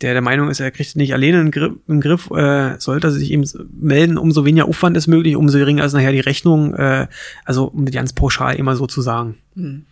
[0.00, 2.78] der der Meinung ist, er kriegt es nicht alleine in den Griff, im Griff äh,
[2.78, 6.20] sollte er sich eben melden, umso weniger Aufwand ist möglich, umso geringer ist nachher die
[6.20, 7.06] Rechnung, äh,
[7.44, 9.38] also um das ganz pauschal immer so zu sagen.
[9.54, 9.86] hm,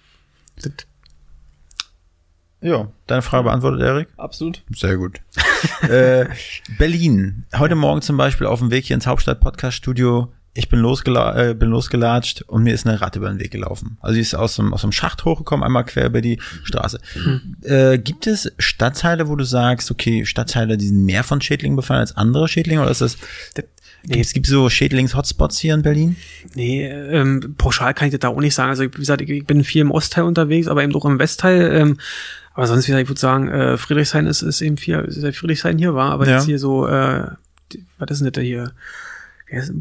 [0.57, 0.73] Das,
[2.61, 4.09] Ja, deine Frage beantwortet, Erik?
[4.17, 4.63] absolut.
[4.75, 5.21] Sehr gut.
[5.89, 6.27] äh,
[6.79, 7.45] Berlin.
[7.57, 10.33] Heute Morgen zum Beispiel auf dem Weg hier ins Hauptstadt-Podcast-Studio.
[10.55, 13.97] Ich bin, losgela äh, bin losgelatscht und mir ist eine Ratte über den Weg gelaufen.
[14.01, 17.01] Also sie ist aus dem, aus dem Schacht hochgekommen, einmal quer über die Straße.
[17.63, 22.01] Äh, gibt es Stadtteile, wo du sagst, okay, Stadtteile, die sind mehr von Schädlingen befallen
[22.01, 22.83] als andere Schädlinge?
[22.83, 23.17] Oder ist das,
[23.55, 23.65] das,
[24.07, 24.21] nee.
[24.21, 26.17] es gibt so Schädlings-Hotspots hier in Berlin?
[26.55, 28.69] nee, ähm, pauschal kann ich das da auch nicht sagen.
[28.69, 31.73] Also wie gesagt, ich, bin viel im Ostteil unterwegs, aber eben auch im Westteil.
[31.75, 31.97] Ähm,
[32.53, 35.33] aber sonst, wie gesagt, ich würde sagen, äh, Friedrichshain ist, ist eben viel, ist ja
[35.33, 36.35] Friedrichshain hier war, aber Ja.
[36.35, 37.29] jetzt hier so, äh,
[37.99, 38.73] was ist denn das da hier?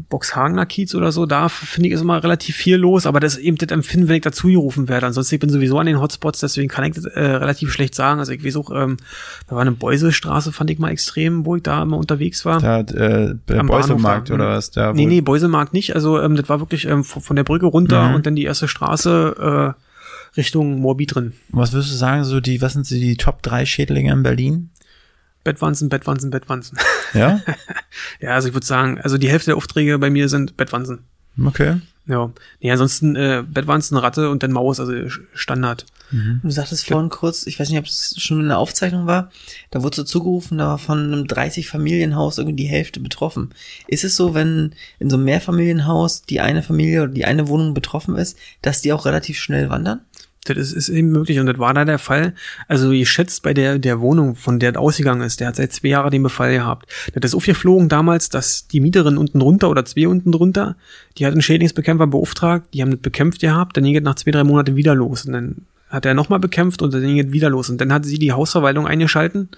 [0.08, 3.40] Boxhagener Kiez oder so, da finde ich ist immer relativ viel los, aber das ist
[3.40, 5.06] eben das Empfinden, wenn ich dazu gerufen werde.
[5.06, 8.20] Ansonsten, ich bin sowieso an den Hotspots, deswegen kann ich das äh, relativ schlecht sagen.
[8.20, 8.98] Also ich weiß auch, ähm,
[9.48, 12.60] da war eine Beuselstraße, fand ich mal extrem, wo ich da immer unterwegs war.
[12.60, 14.70] Da, äh, Am Beuselmarkt oder was?
[14.70, 15.94] Da, Nee, nee, Beuselmarkt nicht.
[15.94, 18.14] Also ähm, das war wirklich ähm, von von der Brücke runter Mhm.
[18.16, 21.32] und dann die erste Straße äh, Richtung Morbid drin.
[21.50, 24.70] Was würdest du sagen, so die, was sind so die Top 3 Schädlinge in Berlin?
[25.44, 26.78] Bettwanzen, Bettwanzen, Bettwanzen.
[27.14, 27.42] Ja?
[28.20, 31.00] ja, also ich würde sagen, also die Hälfte der Aufträge bei mir sind Bettwanzen.
[31.44, 31.78] Okay.
[32.06, 32.32] Ja.
[32.60, 34.94] Nee, ansonsten äh, Bettwanzen, Ratte und dann Maus, also
[35.34, 35.84] Standard.
[36.42, 39.30] Du sagtest vorhin kurz, ich weiß nicht, ob es schon in der Aufzeichnung war,
[39.70, 43.54] da wurde so zugerufen, da war von einem 30-Familienhaus irgendwie die Hälfte betroffen.
[43.86, 47.72] Ist es so, wenn in so einem Mehrfamilienhaus die eine Familie oder die eine Wohnung
[47.72, 50.00] betroffen ist, dass die auch relativ schnell wandern?
[50.44, 52.34] Das ist, ist eben möglich und das war da der Fall.
[52.66, 55.72] Also ihr schätzt bei der, der Wohnung, von der das ausgegangen ist, der hat seit
[55.72, 56.90] zwei Jahren den Befall gehabt.
[57.14, 60.76] Das ist aufgeflogen damals, dass die Mieterin unten drunter oder zwei unten drunter,
[61.16, 64.32] die hat einen Schädlingsbekämpfer beauftragt, die haben das bekämpft gehabt, dann ging es nach zwei,
[64.32, 65.56] drei Monaten wieder los und dann
[65.88, 68.32] hat er nochmal bekämpft und dann ging es wieder los und dann hat sie die
[68.32, 69.50] Hausverwaltung eingeschalten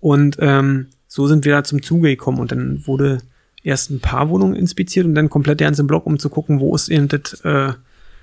[0.00, 3.22] und ähm, so sind wir da zum Zuge gekommen und dann wurde
[3.62, 6.74] erst ein paar Wohnungen inspiziert und dann komplett der ganze Block, um zu gucken, wo
[6.74, 7.72] ist eben das äh,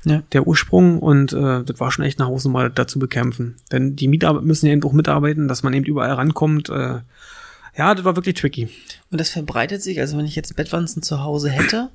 [0.06, 0.22] Ja.
[0.34, 3.56] der Ursprung und äh, das war schon echt eine Hausnummer da zu bekämpfen.
[3.72, 6.70] Denn die Mieter müssen ja eben auch mitarbeiten, dass man eben überall rankommt.
[6.70, 7.00] Äh,
[7.78, 8.70] ja, das war wirklich tricky.
[9.12, 11.90] Und das verbreitet sich, also wenn ich jetzt Bettwanzen zu Hause hätte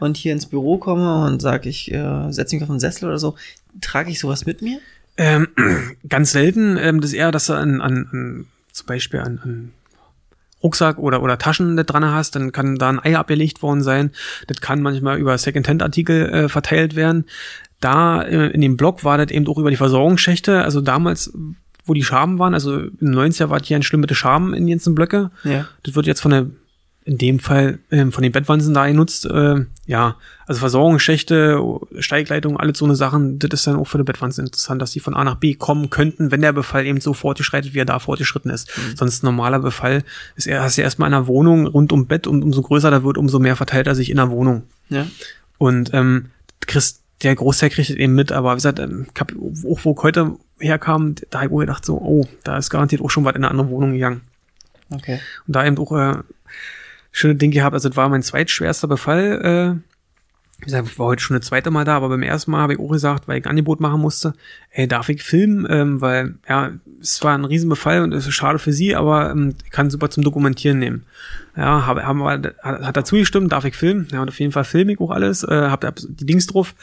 [0.00, 3.18] und hier ins Büro komme und sage, ich äh, setze mich auf einen Sessel oder
[3.18, 3.36] so,
[3.80, 4.80] trage ich sowas mit mir?
[5.16, 5.48] Ähm,
[6.08, 9.72] ganz selten, ähm, das ist eher, dass du an, an, an zum Beispiel an, an
[10.62, 14.10] Rucksack oder, oder Taschen da dran hast, dann kann da ein Ei abgelegt worden sein.
[14.46, 17.26] Das kann manchmal über Second-Hand-Artikel äh, verteilt werden.
[17.80, 20.62] Da äh, in dem Blog war das eben auch über die Versorgungsschächte.
[20.62, 21.32] Also damals,
[21.84, 24.76] wo die Schaben waren, also den 90er war hier ein schlimm mit Schaben in den
[24.76, 25.30] ganzen Blöcke.
[25.44, 25.66] Ja.
[25.82, 26.46] Das wird jetzt von der,
[27.04, 29.26] in dem Fall ähm, von den Bettwanzen da genutzt.
[29.26, 31.60] Äh, ja, also Versorgungsschächte,
[31.98, 33.38] Steigleitung, alles so eine Sachen.
[33.38, 35.90] Das ist dann auch für die Bettwanzen interessant, dass die von A nach B kommen
[35.90, 38.70] könnten, wenn der Befall eben so fortgeschreitet, wie er da fortgeschritten ist.
[38.96, 40.04] Sonst ein normaler Befall
[40.36, 43.02] ist er hast du erstmal in einer Wohnung rund um Bett und umso größer der
[43.02, 44.62] wird, umso mehr verteilt er sich in der Wohnung.
[44.88, 45.06] Ja.
[45.58, 50.02] Und ähm, Chris, der Großteil kriegt eben mit, aber wie gesagt, ähm, auch wo ich
[50.02, 53.44] heute herkam, da habe ich gedacht so, oh, da ist garantiert auch schon was in
[53.44, 54.22] eine andere Wohnung gegangen.
[54.90, 55.20] Okay.
[55.46, 56.22] Und da eben auch äh,
[57.12, 57.74] schöne Dinge gehabt.
[57.74, 59.78] Also das war mein zweitschwerster Befall.
[59.78, 59.92] Äh,
[60.62, 62.74] wie gesagt, ich war heute schon das zweite Mal da, aber beim ersten Mal habe
[62.74, 64.32] ich auch gesagt, weil ich ein Angebot machen musste,
[64.70, 65.66] ey, darf ich filmen?
[65.68, 66.70] Ähm, weil, ja,
[67.00, 70.08] es war ein Riesenbefall und es ist schade für sie, aber ähm, ich kann super
[70.08, 71.04] zum Dokumentieren nehmen.
[71.56, 74.06] Ja, habe, haben hat, hat dazu gestimmt, darf ich filmen?
[74.12, 76.76] Ja, und auf jeden Fall filme ich auch alles, äh, hab, hab die Dings drauf.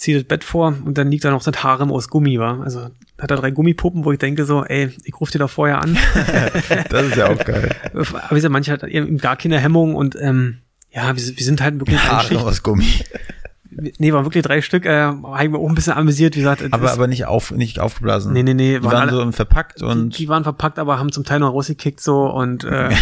[0.00, 2.62] Ziehe das Bett vor und dann liegt da noch das Harem aus Gummi, war.
[2.62, 5.82] Also hat er drei Gummipuppen, wo ich denke so, ey, ich rufe dir doch vorher
[5.82, 5.98] an.
[6.88, 7.76] das ist ja auch geil.
[7.92, 10.58] Aber wie gesagt, manche hat eben gar keine Hemmung und ähm,
[10.90, 12.40] ja, wir, wir sind halt wirklich eine Haare Schicht.
[12.40, 12.86] aus Gummi.
[13.72, 16.64] Nee, waren wirklich drei Stück, äh, habe ich mir auch ein bisschen amüsiert, wie gesagt.
[16.72, 18.32] Aber, aber nicht auf, nicht aufgeblasen.
[18.32, 21.24] nee, nee, nee, Die waren so verpackt und die, die waren verpackt, aber haben zum
[21.24, 22.94] Teil noch rausgekickt so und äh, haben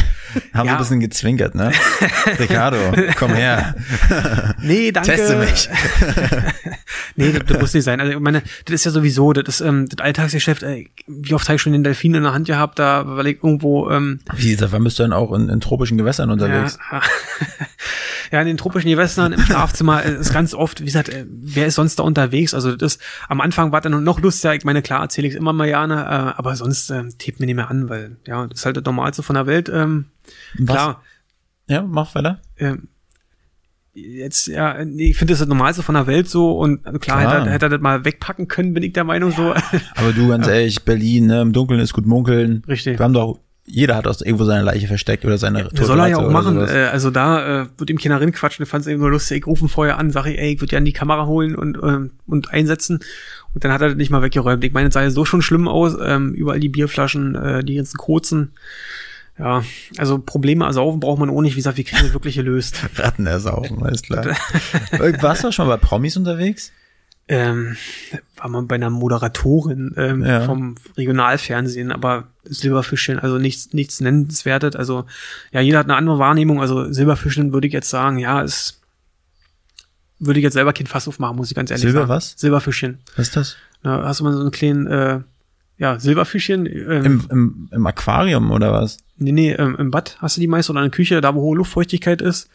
[0.54, 0.72] so ja.
[0.72, 1.72] ein bisschen gezwinkert, ne?
[2.38, 2.76] Ricardo,
[3.16, 3.74] komm her.
[4.62, 5.12] nee, danke.
[5.12, 5.70] Teste mich.
[7.16, 8.00] nee, das, das muss nicht sein.
[8.00, 11.48] Also ich meine, das ist ja sowieso, das ist ähm, das Alltagsgeschäft, ey, wie oft
[11.48, 14.50] habe ich schon den Delfin in der Hand gehabt, da weil ich irgendwo ähm, Wie
[14.50, 16.78] gesagt, wann bist du denn auch in, in tropischen Gewässern unterwegs?
[16.92, 17.00] Ja,
[18.32, 21.66] ja, in den tropischen Gewässern, im Schlafzimmer äh, ist ganz oft, wie gesagt, äh, wer
[21.66, 22.54] ist sonst da unterwegs?
[22.54, 22.98] Also das
[23.28, 25.94] am Anfang war dann noch lustiger, ich meine, klar erzähle ich es immer mal gerne,
[26.04, 28.84] äh, aber sonst äh, tippt mir nicht mehr an, weil ja, das ist halt das
[28.84, 29.68] Normalste von der Welt.
[29.72, 30.06] Ähm,
[30.58, 30.76] Was?
[30.76, 31.02] klar,
[31.68, 32.40] Ja, mach weiter.
[32.58, 32.88] ähm,
[33.94, 37.00] jetzt, ja, ich finde das ist das Normalste von der Welt so und äh, klar,
[37.00, 37.20] Klar.
[37.22, 39.52] Hätte, er- hätte er das mal wegpacken können, bin ich der Meinung so.
[39.96, 42.62] Aber du, ganz ehrlich, Berlin, ne, im Dunkeln ist gut munkeln.
[42.68, 42.98] Richtig.
[42.98, 46.08] Wir haben doch, jeder hat aus irgendwo seine Leiche versteckt oder seine Das soll er
[46.08, 46.54] ja auch machen.
[46.54, 46.72] sowas.
[46.72, 48.62] Äh, also da äh, wird ihm keiner quatschen.
[48.62, 49.38] Ich fand es eben nur lustig.
[49.38, 51.78] Ich rufe ihn vorher an, sage ich, ey, ich würde gerne die Kamera holen und,
[51.82, 53.00] ähm, und einsetzen.
[53.54, 54.64] Und dann hat er das nicht mal weggeräumt.
[54.64, 55.96] Ich meine, es sah ja so schon schlimm aus.
[56.02, 58.52] Ähm, überall die Bierflaschen, äh, die ganzen Kurzen.
[59.38, 59.62] Ja,
[59.98, 61.52] also Probleme ersaufen braucht man auch nicht.
[61.52, 62.82] Wie gesagt, wir kriegen das wirklich gelöst.
[62.96, 64.26] Ratten ersaufen, alles klar.
[64.92, 66.72] Äh, Warst du schon mal bei Promis unterwegs?
[67.28, 67.76] Ähm,
[68.36, 70.40] war man bei einer Moderatorin ähm, Ja.
[70.42, 74.74] vom Regionalfernsehen, aber Silberfischchen, also nichts, nichts nennenswertes.
[74.76, 75.04] Also
[75.52, 76.60] ja, jeder hat eine andere Wahrnehmung.
[76.60, 78.80] Also Silberfischchen würde ich jetzt sagen, ja, ist
[80.20, 82.08] würde ich jetzt selber kein Fass aufmachen, muss ich ganz ehrlich Silber sagen.
[82.10, 82.34] was?
[82.36, 82.98] Silberfischchen.
[83.16, 83.56] Was ist das?
[83.84, 85.20] Da hast du mal so einen kleinen, äh,
[85.78, 86.66] ja, Silberfischchen.
[86.66, 88.98] Ähm, Im, im, im Aquarium oder was?
[89.20, 91.40] Nee, nee, ähm, im Bad hast du die meist oder in der Küche, da wo
[91.40, 92.48] hohe Luftfeuchtigkeit ist.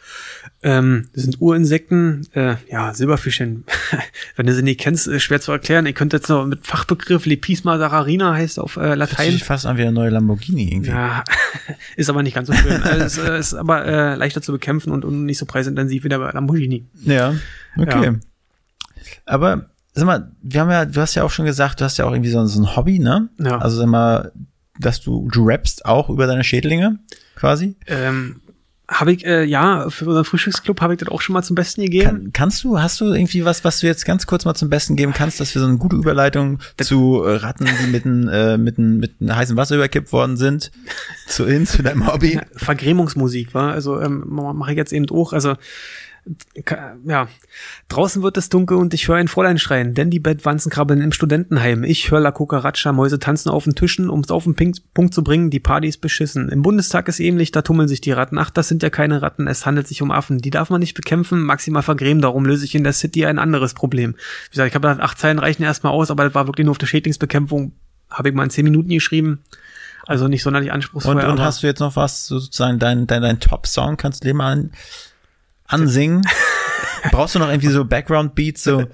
[0.62, 3.64] Ähm, das sind Urinsekten, äh, ja, Silberfischchen.
[4.36, 5.84] Wenn du sie nicht kennst, ist schwer zu erklären.
[5.84, 9.32] Ihr könnt jetzt noch mit Fachbegriff Lepisma sararina heißt auf äh, Latein.
[9.32, 10.90] sich fast an wie eine neue Lamborghini irgendwie.
[10.90, 11.24] Ja,
[11.96, 12.82] ist aber nicht ganz so schön.
[12.82, 16.08] äh, ist, äh, ist aber äh, leichter zu bekämpfen und, und nicht so preisintensiv wie
[16.08, 16.86] der Lamborghini.
[17.04, 17.34] Ja,
[17.76, 18.04] okay.
[18.04, 18.14] Ja.
[19.26, 22.04] Aber sag mal, wir haben ja, du hast ja auch schon gesagt, du hast ja
[22.04, 23.28] auch irgendwie so, so ein Hobby, ne?
[23.38, 23.58] Ja.
[23.58, 24.32] Also sag mal,
[24.78, 26.98] dass du, du rappst auch über deine Schädlinge,
[27.36, 27.76] quasi.
[27.86, 28.40] Ähm,
[28.86, 31.82] habe ich, äh, ja, für unseren Frühstücksclub habe ich das auch schon mal zum Besten
[31.82, 32.04] gegeben.
[32.04, 34.94] Kann, kannst du, hast du irgendwie was, was du jetzt ganz kurz mal zum Besten
[34.94, 38.58] geben kannst, dass wir so eine gute Überleitung zu äh, Ratten, die mit einem äh,
[38.58, 40.70] mit mit einem heißen Wasser überkippt worden sind,
[41.26, 42.38] zu hin zu deinem Hobby?
[42.56, 43.72] Vergrämungsmusik, war.
[43.72, 45.32] Also ähm, mache ich jetzt eben auch.
[45.32, 45.54] Also
[47.04, 47.28] ja,
[47.88, 51.12] draußen wird es dunkel und ich höre ein Fräulein schreien, denn die Bettwanzen krabbeln im
[51.12, 51.84] Studentenheim.
[51.84, 55.12] Ich höre La Cucaracha, Mäuse tanzen auf den Tischen, um es auf den Pink Punkt
[55.12, 56.48] zu bringen, die Party ist beschissen.
[56.48, 58.38] Im Bundestag ist ähnlich, da tummeln sich die Ratten.
[58.38, 60.38] Ach, das sind ja keine Ratten, es handelt sich um Affen.
[60.38, 63.74] Die darf man nicht bekämpfen, maximal vergrämen, darum löse ich in der City ein anderes
[63.74, 64.14] Problem.
[64.14, 66.72] Wie gesagt, ich habe gedacht, acht Zeilen reichen erstmal aus, aber das war wirklich nur
[66.72, 67.72] auf der Schädlingsbekämpfung,
[68.10, 69.40] habe ich mal in zehn Minuten geschrieben.
[70.06, 71.16] Also nicht sonderlich anspruchsvoll.
[71.16, 74.28] Und, und hast du jetzt noch was, so sozusagen dein, dein, dein Top-Song, kannst du
[74.28, 74.70] dir mal an,
[75.74, 76.22] ansingen?
[77.10, 78.86] Brauchst du noch irgendwie so Background-Beats, so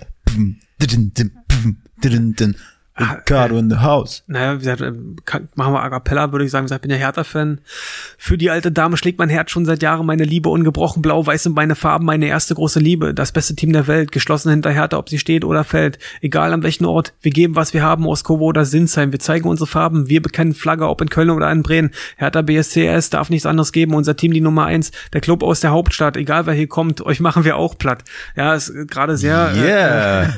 [3.01, 4.22] Ricardo in the house.
[4.26, 5.16] Naja, wie gesagt, ähm,
[5.55, 6.64] machen wir A Cappella, würde ich sagen.
[6.64, 7.61] Wie gesagt, bin ja Hertha-Fan.
[8.18, 11.03] Für die alte Dame schlägt mein Herz schon seit Jahren meine Liebe ungebrochen.
[11.03, 13.14] Blau-weiß sind meine Farben, meine erste große Liebe.
[13.14, 15.98] Das beste Team der Welt, geschlossen hinter Hertha, ob sie steht oder fällt.
[16.20, 17.14] Egal an welchen Ort.
[17.20, 19.12] Wir geben, was wir haben, Oskowo oder Sinsheim.
[19.12, 20.09] Wir zeigen unsere Farben.
[20.09, 21.90] Wir bekennen Flagge, ob in Köln oder in Bremen.
[22.16, 23.94] Hertha BSCS darf nichts anderes geben.
[23.94, 24.92] Unser Team die Nummer eins.
[25.12, 26.16] Der Club aus der Hauptstadt.
[26.16, 28.05] Egal wer hier kommt, euch machen wir auch platt.
[28.36, 30.22] Ja, ist gerade sehr, Yeah.
[30.24, 30.28] äh,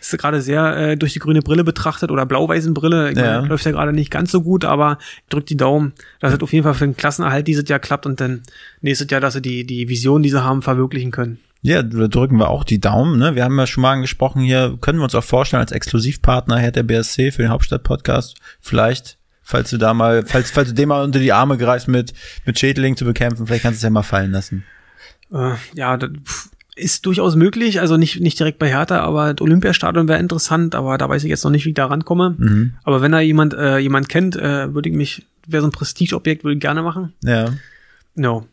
[0.00, 3.10] ist gerade sehr äh, durch die grüne Brille betrachtet oder blau-weißen Brille.
[3.10, 3.40] Ich Ja.
[3.40, 6.52] läuft ja gerade nicht ganz so gut, aber ich drück die Daumen, dass es auf
[6.52, 8.42] jeden Fall für den Klassenerhalt dieses Jahr klappt und dann
[8.80, 11.38] nächstes Jahr, dass sie die, die Vision, die sie haben, verwirklichen können.
[11.62, 13.18] Ja, da drücken wir auch die Daumen.
[13.18, 13.34] Ne?
[13.34, 16.70] Wir haben ja schon mal angesprochen hier, können wir uns auch vorstellen als Exklusivpartner her
[16.72, 18.36] der BSC für den Hauptstadt-Podcast.
[18.60, 22.14] Vielleicht, falls du da mal, falls, falls du dem mal unter die Arme greifst mit,
[22.46, 24.64] mit Schädlingen zu bekämpfen, vielleicht kannst du es ja mal fallen lassen.
[25.32, 29.44] Äh, ja, das pff, ist durchaus möglich, also nicht, nicht direkt bei Hertha, aber das
[29.44, 32.34] Olympiastadion wäre interessant, aber da weiß ich jetzt noch nicht, wie ich da rankomme.
[32.38, 32.74] Mhm.
[32.84, 36.44] Aber wenn da jemand, äh, jemand kennt, äh, würde ich mich, wäre so ein Prestigeobjekt,
[36.44, 37.12] würde ich gerne machen.
[37.22, 37.52] Ja.
[38.14, 38.46] No.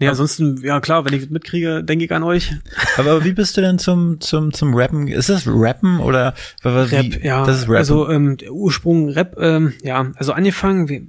[0.00, 2.52] Nee, ansonsten, ja klar, wenn ich das mitkriege, denke ich an euch.
[2.96, 5.06] Aber wie bist du denn zum, zum, zum Rappen?
[5.06, 6.34] Ist das Rappen oder
[6.64, 7.44] wie, Rap, ja.
[7.46, 7.76] Das ist Rappen.
[7.76, 11.02] Also ähm, Ursprung Rap, ähm, ja, also angefangen, wir-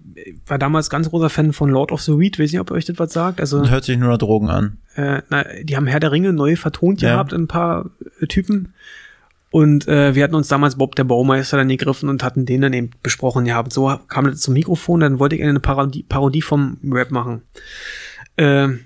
[0.45, 2.85] war damals ganz großer Fan von Lord of the Weed, weiß nicht, ob ihr euch
[2.85, 3.39] das was sagt.
[3.39, 4.77] Also hört sich nur nach Drogen an.
[4.95, 7.13] äh, na, die haben Herr der Ringe neu vertont Ja.
[7.13, 7.89] gehabt, ein paar
[8.21, 8.73] äh, Typen.
[9.49, 12.73] Und äh, wir hatten uns damals Bob der Baumeister dann gegriffen und hatten den dann
[12.73, 13.71] eben besprochen gehabt.
[13.73, 17.41] So kam das zum Mikrofon, dann wollte ich eine Parodie, Parodie vom Rap machen.
[18.37, 18.85] Ähm,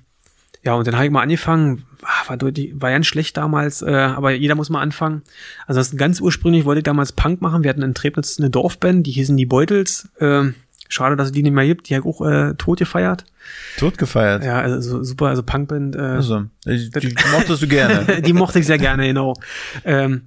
[0.64, 3.92] ja, und dann habe ich mal angefangen, ah, war, deutlich, war ganz schlecht damals, äh,
[3.92, 5.22] aber jeder muss mal anfangen.
[5.68, 7.64] Ansonsten ganz ursprünglich wollte ich damals Punk machen.
[7.64, 10.10] Wir hatten in Trebnitz eine Dorfband, die hießen die Beutels.
[10.20, 10.50] Äh,
[10.90, 11.90] schade, dass es die nicht mehr gibt.
[11.90, 13.24] Die hat auch äh, tot gefeiert.
[13.78, 14.44] Tot gefeiert.
[14.44, 15.96] Ja, also super, also Punkband.
[15.96, 18.22] Äh, Also, die, die mochtest du gerne.
[18.26, 19.34] die mochte ich sehr gerne, genau.
[19.86, 20.20] Ähm, äh,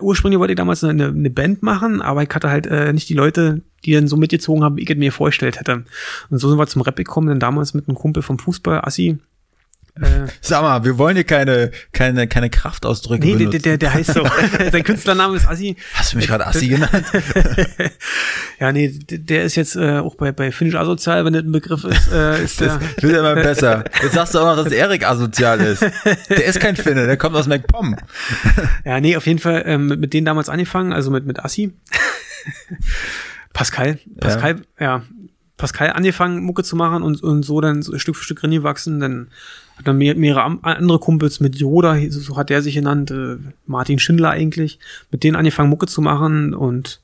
[0.00, 3.14] ursprünglich wollte ich damals eine, eine Band machen, aber ich hatte halt äh, nicht die
[3.14, 5.84] Leute, die dann so mitgezogen haben, wie ich es mir vorgestellt hätte.
[6.28, 9.18] Und so sind wir zum Rap gekommen, dann damals mit einem Kumpel vom Fußball, Assi.
[9.96, 13.62] Äh, Sag mal, wir wollen hier keine, keine, keine Kraftausdrücke nee, der, benutzen.
[13.62, 14.26] der, der heißt so.
[14.72, 15.76] Sein Künstlername ist Assi.
[15.94, 16.90] Hast du mich gerade Assi genannt?
[18.58, 21.52] Ja, nee, der der ist jetzt äh, auch bei, bei Finnisch asozial, wenn das ein
[21.52, 22.78] Begriff ist, äh, ist der.
[22.78, 23.84] Das wird immer besser.
[24.02, 25.82] Jetzt sagst du auch noch, dass Erik asozial ist.
[26.28, 27.96] Der ist kein Finne, der kommt aus MacPom.
[28.84, 31.72] Ja, nee, auf jeden Fall ähm, mit, mit denen damals angefangen, also mit, mit Assi.
[33.54, 33.98] Pascal.
[34.20, 35.02] Pascal, ja.
[35.60, 38.98] Pascal angefangen, Mucke zu machen und, und so dann so Stück für Stück gewachsen.
[39.00, 39.28] Dann
[39.76, 43.36] hat er mehr, mehrere andere Kumpels mit Yoda, so hat der sich genannt, äh,
[43.66, 44.78] Martin Schindler eigentlich,
[45.10, 47.00] mit denen angefangen, Mucke zu machen und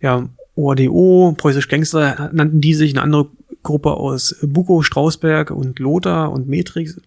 [0.00, 3.28] ja, OADO, Preußisch Gangster nannten die sich, eine andere
[3.62, 7.00] Gruppe aus Buko, Strausberg und Lothar und Metrix.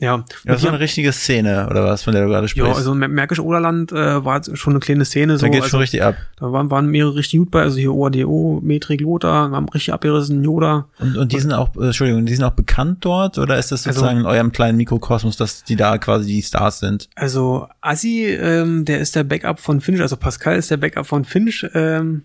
[0.00, 2.76] Ja, Das ist eine richtige Szene, oder was, von der du gerade ja, sprichst.
[2.78, 5.36] also Mer- Märkisch Oderland äh, war schon eine kleine Szene.
[5.36, 6.16] So, da geht's also, schon richtig ab.
[6.38, 10.42] da waren, waren mehrere richtig gut bei, also hier OADO, Metrik, Lothar, haben richtig abgerissen,
[10.42, 10.86] Yoda.
[10.98, 13.86] Und, und die sind auch, äh, Entschuldigung, die sind auch bekannt dort, oder ist das
[13.86, 17.08] Also- sozusagen in eurem kleinen Mikrokosmos, dass die da quasi die Stars sind?
[17.14, 21.24] Also Assi, ähm, der ist der Backup von Finch, also Pascal ist der Backup von
[21.26, 21.66] Finch.
[21.74, 22.22] Ähm,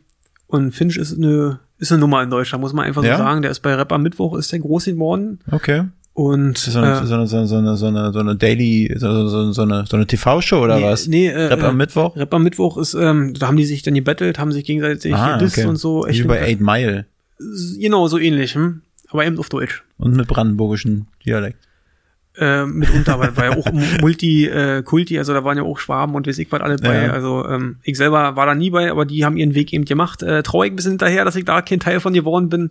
[0.47, 3.17] und Finch ist eine, ist eine Nummer in Deutschland, muss man einfach Ja?
[3.17, 3.41] so sagen.
[3.41, 5.39] Der ist bei Rap am Mittwoch, ist der groß geworden.
[5.51, 5.83] Okay.
[6.15, 8.89] Und so eine, äh, so eine, so eine, so eine, so eine, so eine Daily,
[8.97, 11.07] so, so, so eine, so eine TV-Show oder nee, was?
[11.07, 12.15] Nee, äh, Rap am äh, Mittwoch?
[12.15, 15.37] Rap am Mittwoch ist, ähm, da haben die sich dann gebettelt, haben sich gegenseitig Ah,
[15.37, 15.67] gedisst okay.
[15.67, 16.05] und so.
[16.07, 17.05] Wie bei Eight Mile.
[17.77, 18.81] Genau, so ähnlich, hm?
[19.09, 19.83] aber eben auf Deutsch.
[19.97, 21.59] Und mit brandenburgischen Dialekt.
[22.37, 23.65] Äh, mitunter, weil war ja auch
[24.01, 27.05] Multi, äh, Kulti, also da waren ja auch Schwaben und weiß ich was alle bei.
[27.05, 27.11] Ja.
[27.13, 30.21] Also ähm, ich selber war da nie bei, aber die haben ihren Weg eben gemacht.
[30.21, 32.69] Äh, traurig ein bisschen hinterher, dass ich da kein Teil von geworden bin.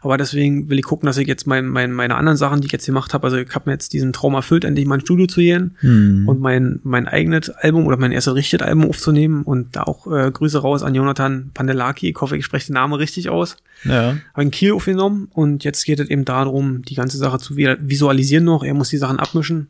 [0.00, 2.72] Aber deswegen will ich gucken, dass ich jetzt mein, mein, meine anderen Sachen, die ich
[2.72, 5.26] jetzt gemacht habe, also ich habe mir jetzt diesen Traum erfüllt, endlich mal ein Studio
[5.26, 6.24] zu gehen Hm.
[6.28, 10.30] und mein, mein eigenes Album oder mein erstes richtiges Album aufzunehmen und da auch äh,
[10.30, 12.08] Grüße raus an Jonathan Pandelaki.
[12.10, 14.16] Ich hoffe, ich spreche den Namen richtig aus Ja.
[14.32, 17.76] habe in Kiel aufgenommen und jetzt geht es eben darum, die ganze Sache zu vi-
[17.80, 18.64] visualisieren noch.
[18.64, 19.68] Er muss die Sachen abmischen.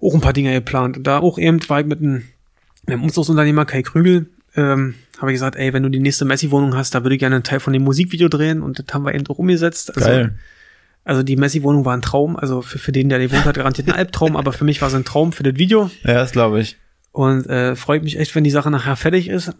[0.00, 0.96] Auch ein paar Dinge geplant.
[0.96, 2.24] Und da auch eben war ich mit einem,
[2.86, 4.26] einem Umzugsunternehmer Kai Krügel,
[4.56, 7.36] ähm, habe ich gesagt, ey, wenn du die nächste Messi-Wohnung hast, da würde ich gerne
[7.36, 9.96] einen Teil von dem Musikvideo drehen und das haben wir eben auch umgesetzt.
[9.96, 10.38] Also, Geil.
[11.04, 13.88] Also die Messi-Wohnung war ein Traum, also für, für den, der die wohnt hat, garantiert
[13.88, 16.60] ein Albtraum, aber für mich war es ein Traum für das Video Ja, das glaube
[16.60, 16.76] ich.
[17.12, 19.52] und äh, freut mich echt, wenn die Sache nachher fertig ist.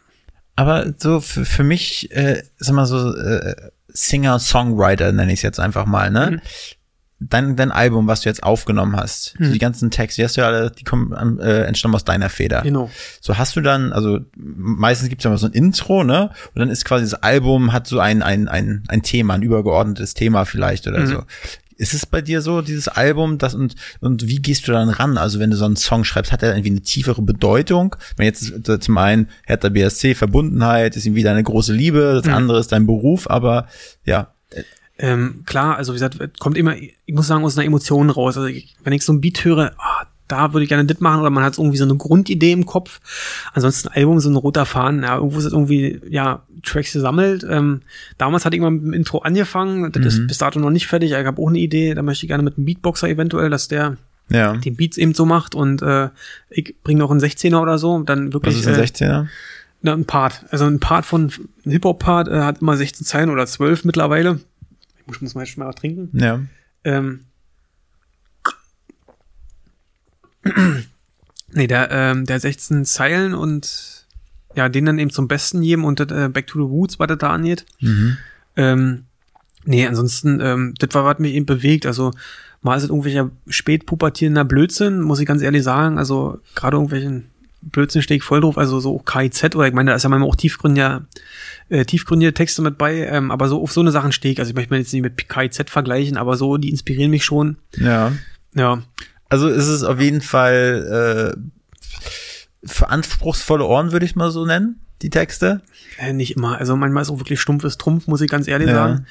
[0.55, 3.55] Aber so für, für mich, äh, sag mal so, äh,
[3.89, 6.31] Singer-Songwriter nenne ich es jetzt einfach mal, ne?
[6.33, 6.41] Mhm.
[7.29, 9.53] Dein, dein Album, was du jetzt aufgenommen hast, Mhm.
[9.53, 12.29] die ganzen Texte, die hast du ja alle, die kommen am- äh, entstammen aus deiner
[12.29, 12.63] Feder.
[12.63, 12.91] Genau.
[13.21, 16.31] So hast du dann, also meistens gibt's ja mal so ein Intro, ne?
[16.55, 20.15] Und dann ist quasi das Album hat so ein, ein, ein, ein Thema, ein übergeordnetes
[20.15, 21.07] Thema vielleicht oder Mhm.
[21.07, 21.23] so.
[21.79, 25.19] Ist es bei dir so, dieses Album, das und, und wie gehst du dann ran?
[25.19, 27.97] Also wenn du so einen Song schreibst, hat er irgendwie eine tiefere Bedeutung?
[28.17, 28.53] Wenn jetzt
[28.85, 32.35] zum einen Hertha BSC, Verbundenheit, ist irgendwie deine große Liebe, das Mhm.
[32.35, 33.67] andere ist dein Beruf, aber
[34.05, 34.33] ja,
[35.03, 38.37] Ähm, klar, also wie gesagt, es kommt immer, ich muss sagen, aus einer Emotion raus.
[38.37, 41.21] Also ich, wenn ich so ein Beat höre, ah, da würde ich gerne das machen
[41.21, 43.01] oder man hat irgendwie so eine Grundidee im Kopf.
[43.53, 47.45] Ansonsten Album, so ein roter Faden, ja, irgendwo sind irgendwie, ja, Tracks gesammelt.
[47.51, 47.83] Ähm,
[48.17, 51.11] damals hatte ich mal mit dem Intro angefangen, das ist bis dato noch nicht fertig,
[51.11, 53.97] ich habe auch eine Idee, da möchte ich gerne mit einem Beatboxer eventuell, dass der
[54.31, 54.57] ja.
[54.57, 56.11] die Beats eben so macht und äh,
[56.49, 59.27] ich bringe noch einen 16er oder so, dann Was wirklich ist ein äh, 16er?
[59.83, 60.45] na, ein Part.
[60.51, 61.33] Also ein Part von,
[61.67, 64.41] ein Hip-Hop-Part äh, hat immer 16 Zeilen oder 12 mittlerweile.
[65.03, 66.11] Ich muss, muss mal jetzt mal was trinken.
[66.19, 66.41] Ja.
[66.85, 67.25] Ähm.
[71.53, 74.07] nee, der, ähm, der 16 Zeilen und
[74.55, 77.19] ja, den dann eben zum Besten geben und äh, Back to the Roots, was das
[77.19, 77.65] da angeht.
[77.81, 78.19] Mhm.
[78.57, 79.05] Ähm,
[79.65, 81.87] nee, ansonsten, ähm, das war, was mich eben bewegt.
[81.87, 82.13] Also
[82.61, 85.99] mal ist es irgendwelcher spätpubertierender Blödsinn, muss ich ganz ehrlich sagen.
[85.99, 87.32] Also gerade irgendwelchen
[87.63, 88.59] Blödsinn ich voll drauf.
[88.59, 91.07] Also so KIZ oder ich meine, da ist ja manchmal auch tiefgründiger,
[91.69, 93.07] äh, tiefgründige Texte mit bei.
[93.07, 94.39] Ähm, aber so auf so eine Sachen stehe ich.
[94.41, 97.57] Also ich möchte mir jetzt nicht mit KIZ vergleichen, aber so, die inspirieren mich schon.
[97.77, 98.13] Ja.
[98.55, 98.83] Ja,
[99.31, 101.89] Also ist es auf jeden Fall äh,
[102.65, 105.63] für anspruchsvolle Ohren, würde ich mal so nennen, die Texte.
[105.99, 106.59] äh, nicht immer.
[106.59, 108.75] Also manchmal ist auch wirklich stumpfes Trumpf, muss ich ganz ehrlich Ja.
[108.75, 109.07] sagen.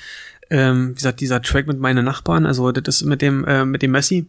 [0.50, 3.82] Ähm, wie gesagt, dieser Track mit meinen Nachbarn, also das ist mit dem, äh, mit
[3.82, 4.28] dem Messi.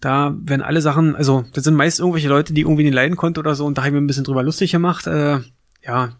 [0.00, 3.38] Da werden alle Sachen, also das sind meist irgendwelche Leute, die irgendwie nicht leiden konnten
[3.38, 5.06] oder so und da habe ich mir ein bisschen drüber lustig gemacht.
[5.06, 5.40] Äh,
[5.86, 6.12] ja.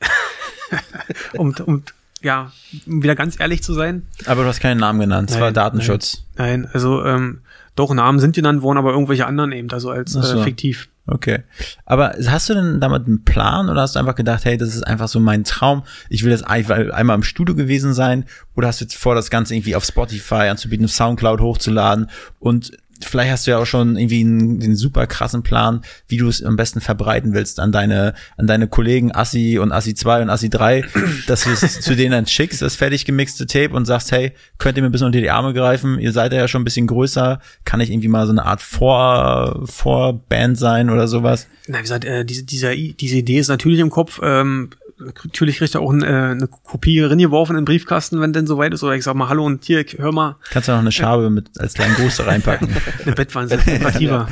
[1.38, 1.82] um, um,
[2.20, 2.52] ja,
[2.86, 4.06] um wieder ganz ehrlich zu sein.
[4.26, 5.30] Aber du hast keinen Namen genannt.
[5.30, 6.24] Es war Nein, Datenschutz.
[6.36, 7.40] Nein, also ähm,
[7.74, 10.40] Doch, Namen sind genannt worden, aber irgendwelche anderen eben, also als Ach so.
[10.40, 10.88] äh, fiktiv.
[11.06, 11.42] Okay.
[11.84, 14.86] Aber hast du denn damit einen Plan oder hast du einfach gedacht, hey, das ist
[14.86, 18.24] einfach so mein Traum, ich will jetzt einmal im Studio gewesen sein
[18.54, 22.72] oder hast du jetzt vor, das Ganze irgendwie auf Spotify anzubieten, auf Soundcloud hochzuladen und
[23.02, 26.42] vielleicht hast du ja auch schon irgendwie einen, den super krassen Plan, wie du es
[26.42, 30.50] am besten verbreiten willst an deine, an deine Kollegen Assi und Assi 2 und Assi
[30.50, 30.84] 3,
[31.26, 34.76] dass du es zu denen dann schickst, das fertig gemixte Tape und sagst, hey, könnt
[34.76, 35.98] ihr mir ein bisschen unter die Arme greifen?
[35.98, 37.40] Ihr seid ja schon ein bisschen größer.
[37.64, 41.48] Kann ich irgendwie mal so eine Art Vor, Vorband sein oder sowas?
[41.66, 44.20] Na, wie gesagt, äh, diese, dieser, diese Idee ist natürlich im Kopf.
[44.22, 48.46] Ähm, natürlich kriegt er auch ein, äh, eine Kopie reingeworfen in den Briefkasten, wenn denn
[48.46, 48.82] soweit ist.
[48.82, 51.50] Oder ich sag mal, hallo und hier, hör mal, Kannst du noch eine Schabe mit
[51.58, 52.68] als kleinen Gruß reinpacken?
[53.04, 54.28] eine Bettwanze, attraktiver.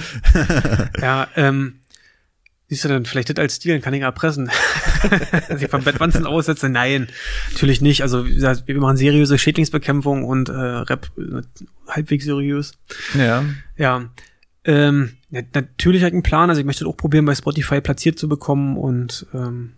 [1.00, 1.80] ja, ähm,
[2.68, 4.50] siehst du denn, vielleicht das als Stil, dann kann ich erpressen.
[5.48, 6.68] Dass ich vom Bettwanzen aussetze?
[6.68, 7.08] Nein,
[7.52, 8.02] natürlich nicht.
[8.02, 11.42] Also, wie gesagt, wir machen seriöse Schädlingsbekämpfung und äh, Rap äh,
[11.88, 12.72] halbwegs seriös.
[13.14, 13.44] ja.
[13.76, 14.08] Ja.
[14.64, 17.80] Ähm, ja, natürlich habe ich einen Plan, also ich möchte das auch probieren, bei Spotify
[17.80, 19.72] platziert zu bekommen und ähm,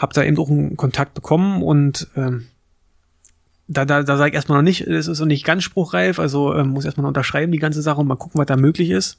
[0.00, 2.46] habe da eben auch einen Kontakt bekommen und ähm,
[3.68, 6.54] da, da, da sage ich erstmal noch nicht, es ist noch nicht ganz spruchreif, also
[6.56, 9.18] ähm, muss erstmal noch unterschreiben die ganze Sache und mal gucken, was da möglich ist.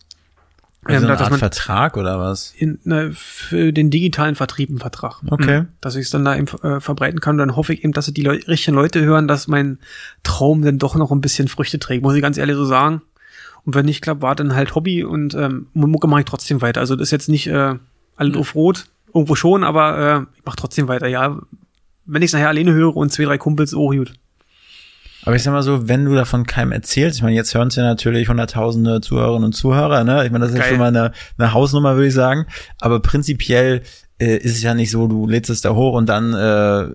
[0.84, 2.54] Also Ähm, eine Art man- Vertrag oder was?
[2.58, 5.22] in, ne, für den digitalen Vertrieb einen Vertrag.
[5.30, 5.62] Okay.
[5.62, 5.68] Mhm.
[5.80, 7.36] Dass ich es dann da eben äh, verbreiten kann.
[7.36, 9.78] Und dann hoffe ich eben, dass die Leu richtigen Leute hören, dass mein
[10.24, 13.04] Traum dann doch noch ein bisschen Früchte trägt, muss ich ganz ehrlich so sagen.
[13.64, 16.82] Und wenn nicht klappt, war dann halt Hobby und ähm, Mucke mache ich trotzdem weiter.
[16.82, 17.76] Also das ist jetzt nicht äh,
[18.16, 21.40] alles auf Rot, irgendwo schon, aber äh, ich mache trotzdem weiter, ja.
[22.06, 24.14] Wenn ich es nachher alleine höre und zwei, drei Kumpels, oh gut.
[25.24, 27.76] Aber ich sag mal so, wenn du davon keinem erzählst, ich meine, jetzt hören es
[27.76, 30.26] ja natürlich hunderttausende Zuhörerinnen und Zuhörer, ne?
[30.26, 30.72] Ich meine, das ist ja Geil.
[30.72, 32.48] schon mal eine, eine Hausnummer, würde ich sagen.
[32.80, 33.84] Aber prinzipiell
[34.20, 36.92] äh, ist es ja nicht so, du lädst es da hoch und dann, äh,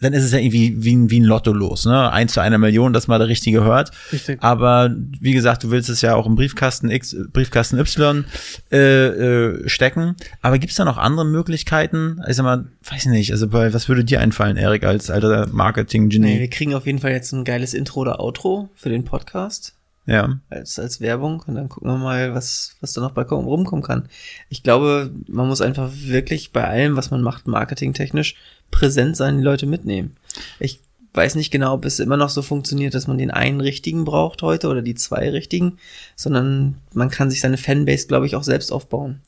[0.00, 2.10] dann ist es ja irgendwie wie ein, wie ein Lotto los, ne?
[2.12, 3.90] Eins zu einer Million, dass mal der Richtige hört.
[4.12, 4.42] Richtig.
[4.42, 8.24] Aber wie gesagt, du willst es ja auch im Briefkasten X, Briefkasten Y
[8.70, 10.16] äh, äh, stecken.
[10.40, 12.20] Aber gibt's da noch andere Möglichkeiten?
[12.28, 16.34] Ich sag mal, weiß nicht, also bei, was würde dir einfallen, Erik, als alter Marketing-Genie?
[16.34, 19.77] Nee, wir kriegen auf jeden Fall jetzt ein geiles Intro oder Outro für den Podcast.
[20.08, 20.40] Ja.
[20.50, 23.84] als, als Werbung und dann gucken wir mal, was, was da noch bei kommen- rumkommen
[23.84, 24.08] kann.
[24.48, 28.34] Ich glaube, man muss einfach wirklich bei allem, was man macht, marketingtechnisch,
[28.70, 30.16] präsent sein, die Leute mitnehmen.
[30.58, 30.80] Ich
[31.14, 34.42] weiß nicht genau, ob es immer noch so funktioniert, dass man den einen richtigen braucht
[34.42, 35.78] heute oder die zwei richtigen,
[36.16, 39.20] sondern man kann sich seine Fanbase, glaube ich, auch selbst aufbauen.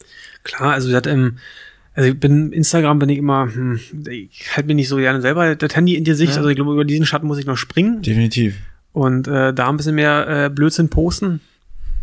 [0.44, 1.38] Klar, also das, ähm,
[1.94, 5.56] also ich bin Instagram bin ich immer, hm, ich halte mir nicht so gerne selber
[5.56, 6.36] das Handy in die Sicht, Ja.
[6.38, 8.56] also ich glaube, über diesen Schatten muss ich noch springen Definitiv.
[8.92, 11.40] Und äh, da ein bisschen mehr äh, Blödsinn posten.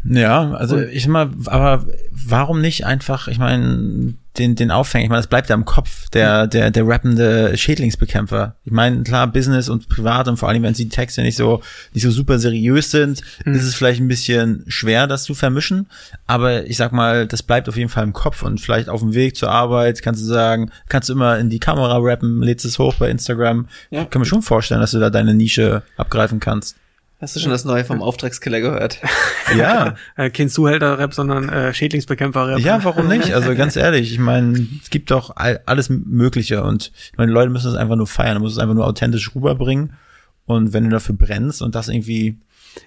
[0.04, 5.04] Ja, also Und- ich sag mal, aber warum nicht einfach, ich meine, den, den Aufhänger,
[5.06, 8.56] ich meine, das bleibt ja im Kopf, der, der, der rappende Schädlingsbekämpfer.
[8.66, 11.62] Ich meine, klar, Business und Privat und vor allem, wenn die Texte nicht so,
[11.94, 13.56] nicht so super seriös sind, Mhm.
[13.56, 15.88] ist es vielleicht ein bisschen schwer, das zu vermischen.
[16.28, 19.16] Aber ich sag mal, das bleibt auf jeden Fall im Kopf und vielleicht auf dem
[19.16, 22.78] Weg zur Arbeit kannst du sagen, kannst du immer in die Kamera rappen, lädst es
[22.78, 23.68] hoch bei Instagram.
[23.90, 24.04] Ja.
[24.04, 26.76] Ich kann mir schon vorstellen, dass du da deine Nische abgreifen kannst.
[27.20, 29.00] Hast du schon das Neue vom Auftragskiller gehört?
[29.58, 29.96] Ja.
[30.18, 32.60] Äh, kein Zuhälter-Rap, sondern äh, Schädlingsbekämpfer-Rap.
[32.60, 33.34] Ja, warum nicht?
[33.34, 37.50] Also ganz ehrlich, ich meine, es gibt doch all, alles Mögliche und ich meine, Leute
[37.50, 39.94] müssen es einfach nur feiern, du musst es einfach nur authentisch rüberbringen
[40.46, 42.38] und wenn du dafür brennst und das irgendwie,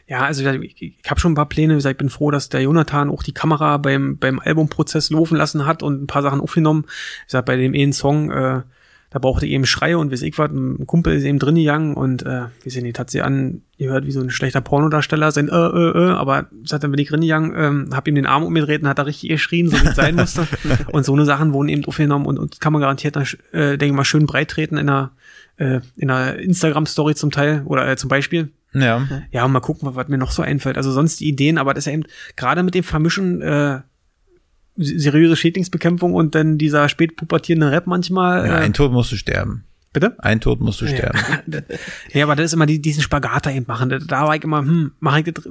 [0.07, 1.73] Ja, also ich, ich habe schon ein paar Pläne.
[1.73, 5.37] Wie gesagt, ich bin froh, dass der Jonathan auch die Kamera beim, beim Albumprozess laufen
[5.37, 6.85] lassen hat und ein paar Sachen aufgenommen.
[7.27, 8.61] Ich sag, bei dem einen Song, äh,
[9.11, 11.95] da brauchte ich eben Schreie und weiß ich was, ein Kumpel ist eben drin gegangen
[11.95, 15.33] und äh, wie sie nicht, hat sie an, ihr hört wie so ein schlechter Pornodarsteller,
[15.33, 18.15] sein äh, äh, äh, aber ich sag, dann bin ich drin gegangen, ähm, hab ihm
[18.15, 20.47] den Arm umgedreht und hat da richtig geschrien, so wie es sein musste.
[20.93, 23.93] und so eine Sachen wurden eben aufgenommen und, und kann man garantiert, äh, denke ich
[23.93, 25.11] mal, schön breit treten in einer,
[25.57, 28.51] äh, in einer Instagram-Story zum Teil oder äh, zum Beispiel.
[28.73, 28.99] ja,
[29.33, 30.77] Ja, und mal gucken, was, was mir noch so einfällt.
[30.77, 32.05] Also sonst die Ideen, aber das ist ja eben
[32.37, 33.81] gerade mit dem Vermischen äh,
[34.77, 38.47] seriöse Schädlingsbekämpfung und dann dieser spätpubertierende Rap manchmal.
[38.47, 39.65] ja äh, ein Tod musst du sterben.
[39.93, 40.15] bitte?
[40.19, 40.97] Ein Tod musst du Ja.
[40.97, 41.19] sterben.
[42.13, 43.89] Ja, aber das ist immer die, diesen Spagat da eben machen.
[44.07, 45.45] Da, war ich immer, hm, mach ich das.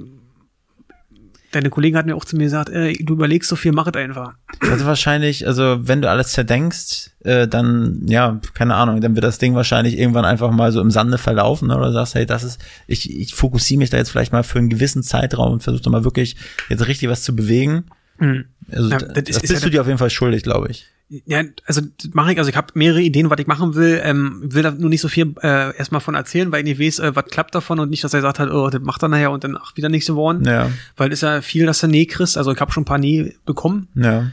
[1.51, 3.95] Deine Kollegin hat mir auch zu mir gesagt, äh, du überlegst so viel, mach es
[3.95, 4.33] einfach.
[4.59, 9.39] Also wahrscheinlich, also wenn du alles zerdenkst, äh, dann, ja, keine Ahnung, dann wird das
[9.39, 11.75] Ding wahrscheinlich irgendwann einfach mal so im Sande verlaufen ne?
[11.75, 14.69] oder sagst, hey, das ist, ich, ich fokussiere mich da jetzt vielleicht mal für einen
[14.69, 16.35] gewissen Zeitraum und versuche mal wirklich
[16.69, 17.85] jetzt richtig was zu bewegen.
[18.19, 18.45] Hm.
[18.71, 20.69] Also Ja, das, das ist- ist bist ja du dir auf jeden Fall schuldig, glaube
[20.69, 20.85] ich.
[21.25, 23.99] Ja, also das mache ich, also ich habe mehrere Ideen, was ich machen will.
[24.03, 26.99] Ähm, will da nur nicht so viel äh, erstmal von erzählen, weil ich nicht weiß,
[26.99, 29.31] äh, was klappt davon und nicht, dass er sagt hat, oh, das macht er nachher
[29.31, 30.45] und dann ach, wieder nichts geworden.
[30.45, 32.37] Ja, Weil ist ja viel, dass du Nee kriegst.
[32.37, 33.87] Also ich habe schon ein paar Nee bekommen.
[33.95, 34.31] ja.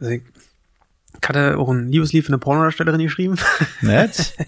[0.00, 0.22] Also ich,
[1.20, 3.36] ich hatte auch ein Liebeslied für eine Pornodarstellerin geschrieben.
[3.82, 4.34] Nett.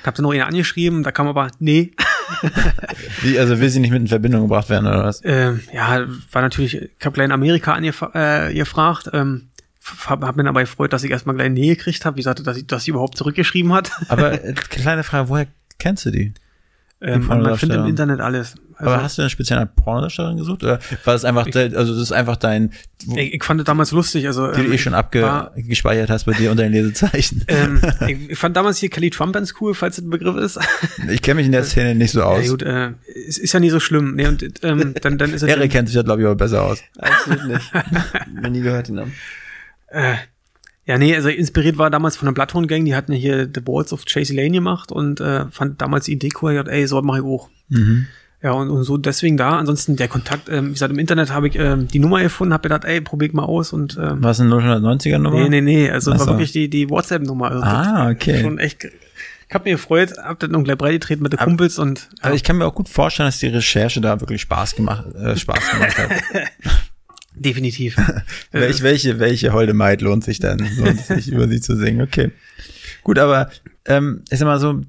[0.00, 1.90] Ich habe dann noch eine angeschrieben, da kam aber Nee.
[3.22, 5.20] Wie, also will sie nicht mit in Verbindung gebracht werden oder was?
[5.24, 9.48] Ähm, ja, war natürlich, ich habe gleich in Amerika angefragt, äh, gefragt, ähm,
[10.06, 12.56] habe hab mir dabei gefreut, dass ich erstmal gleich Nähe gekriegt habe, wie gesagt, dass,
[12.56, 13.92] ich, dass sie überhaupt zurückgeschrieben hat.
[14.08, 15.46] Aber äh, kleine Frage, woher
[15.78, 16.32] kennst du die?
[17.00, 17.86] Ähm, man, man findet im.
[17.86, 18.54] Internet alles.
[18.78, 20.62] Also, Aber hast du eine spezielle Pornodarstellerin gesucht?
[20.62, 22.72] Oder war das einfach, de, also das ist einfach dein,
[23.06, 26.24] wo, ich, ich fand das damals lustig, also die du ähm, eh schon abgespeichert hast
[26.24, 27.44] bei dir unter den Lesezeichen?
[27.48, 30.58] ähm, ich, ich fand damals hier Kelly Trump ganz cool, falls das ein Begriff ist.
[31.08, 32.44] Ich kenne mich in der Szene nicht so aus.
[32.44, 32.92] Ja, gut, äh,
[33.28, 34.16] es ist ja nie so schlimm.
[34.16, 36.62] Nee, und ähm, dann, dann ist es Erik kennt sich da, glaube ich, aber besser
[36.62, 36.82] aus.
[36.98, 37.72] Absolut nicht.
[38.42, 39.12] Noch nie gehört den Namen.
[39.88, 40.16] Äh,
[40.86, 43.60] ja, nee, also inspiriert war damals von der Bloodhound Gang, die hatten ja hier The
[43.60, 46.96] Balls of Chasey Lane gemacht und äh, fand damals die Idee cool, dachte, ey, so
[46.96, 47.48] was mache ich auch.
[47.68, 48.06] Mhm.
[48.42, 49.58] Ja, und, und so deswegen da.
[49.58, 52.62] Ansonsten der Kontakt, ähm, wie gesagt, im Internet habe ich ähm, die Nummer gefunden, habe
[52.62, 55.40] gedacht, ey, probier ich mal aus und ähm, Was eine 090er Nummer?
[55.40, 56.30] nee, nee, nee, also Ach war so.
[56.32, 57.50] wirklich die, die WhatsApp-Nummer.
[57.50, 58.42] Also Ah, das- okay.
[58.42, 58.84] Schon echt,
[59.48, 62.36] ich habe mir gefreut, hab dann noch gleich breitgetreten mit den Aber- Kumpels und Also
[62.36, 65.70] ich kann mir auch gut vorstellen, dass die Recherche da wirklich Spaß gemacht, äh, Spaß
[65.72, 66.10] gemacht hat.
[67.36, 67.96] definitiv.
[68.52, 72.02] Welch, welche, welche holde Maid lohnt sich denn, lohnt es sich über sie zu singen?
[72.02, 72.30] Okay.
[73.02, 73.50] Gut, aber
[73.84, 74.80] ähm, sag mal so,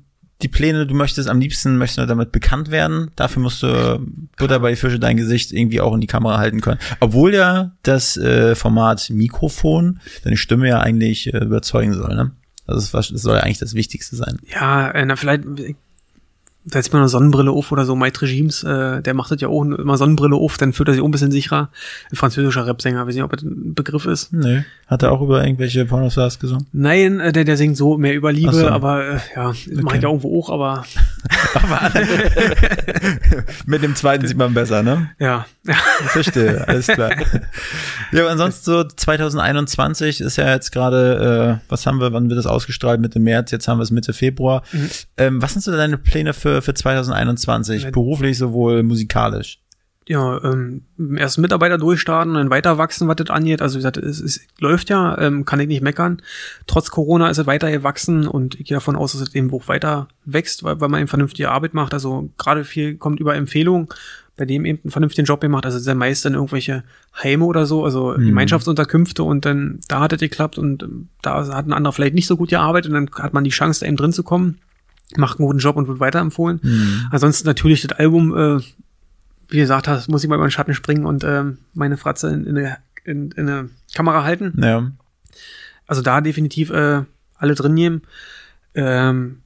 [0.42, 3.10] die Pläne, du möchtest am liebsten, möchtest du damit bekannt werden.
[3.16, 4.00] Dafür musst du
[4.38, 6.80] Butter bei die Fische dein Gesicht irgendwie auch in die Kamera halten können.
[7.00, 12.32] Obwohl ja das äh, Format Mikrofon deine Stimme ja eigentlich äh, überzeugen soll, ne?
[12.68, 14.38] Das, ist, was- das soll ja eigentlich das Wichtigste sein.
[14.54, 15.44] Ja, äh, na vielleicht
[16.70, 17.96] setzt mir eine Sonnenbrille auf oder so.
[17.96, 21.02] Mike Regimes, äh, der macht das ja auch immer Sonnenbrille auf, dann fühlt er sich
[21.02, 21.70] auch ein bisschen sicherer.
[22.12, 24.34] Ein französischer Rapsänger, weiß nicht, ob das ein Begriff ist.
[24.34, 24.62] Nö.
[24.88, 26.68] Hat er auch über irgendwelche Pornostars gesungen?
[26.74, 28.68] Nein, äh, der, der singt so mehr über Liebe, so.
[28.68, 30.86] aber äh, ja, das mache ich ja irgendwo auch, aber
[33.66, 35.10] Mit dem zweiten sieht man besser, ne?
[35.20, 35.46] ja.
[36.08, 37.12] verstehe, alles klar.
[38.12, 42.38] Ja, aber ansonsten so 2021 ist ja jetzt gerade, äh, was haben wir, wann wird
[42.38, 43.02] das ausgestrahlt?
[43.02, 44.64] Mitte März, jetzt haben wir es Mitte Februar.
[45.18, 47.84] Ähm, was sind so deine Pläne für, für 2021?
[47.84, 47.92] Ja.
[47.92, 49.60] Beruflich sowohl musikalisch?
[50.08, 50.84] Ja, ähm,
[51.18, 53.62] erst Mitarbeiter durchstarten, dann weiter wachsen, was das angeht.
[53.62, 56.22] Also wie gesagt, es, es läuft ja, ähm, kann ich nicht meckern.
[56.66, 59.68] Trotz Corona ist es weiter gewachsen und ich gehe davon aus, dass es eben auch
[59.68, 61.94] weiter wächst, weil, weil man eben vernünftige Arbeit macht.
[61.94, 63.94] Also gerade viel kommt über Empfehlung,
[64.38, 65.66] bei dem eben einen vernünftigen Job gemacht.
[65.66, 66.84] Also sehr meist dann irgendwelche
[67.22, 71.68] Heime oder so, also Gemeinschaftsunterkünfte und dann da hat es geklappt und ähm, da hat
[71.68, 73.98] ein anderer vielleicht nicht so gut gearbeitet und dann hat man die Chance, da eben
[73.98, 74.60] drin zu kommen,
[75.18, 76.62] macht einen guten Job und wird weiterempfohlen.
[77.12, 78.62] Ansonsten natürlich das Album, äh,
[79.50, 82.46] wie gesagt hast, muss ich mal über den Schatten springen und ähm, meine Fratze in,
[82.46, 84.54] in, eine, in, in eine Kamera halten.
[84.62, 84.92] Ja.
[85.86, 87.04] Also da definitiv äh,
[87.38, 88.02] alle drin nehmen.
[88.76, 89.42] Ähm,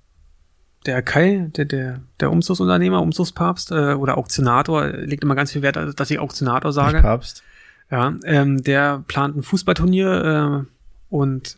[0.86, 5.78] der Kai, der, der, der Umzugsunternehmer, Umzugspapst äh, oder Auktionator, legt immer ganz viel Wert,
[6.00, 7.02] dass ich Auktionator Nicht sage.
[7.02, 7.44] Papst.
[7.92, 11.58] Ja, ähm, der plant ein Fußballturnier äh, und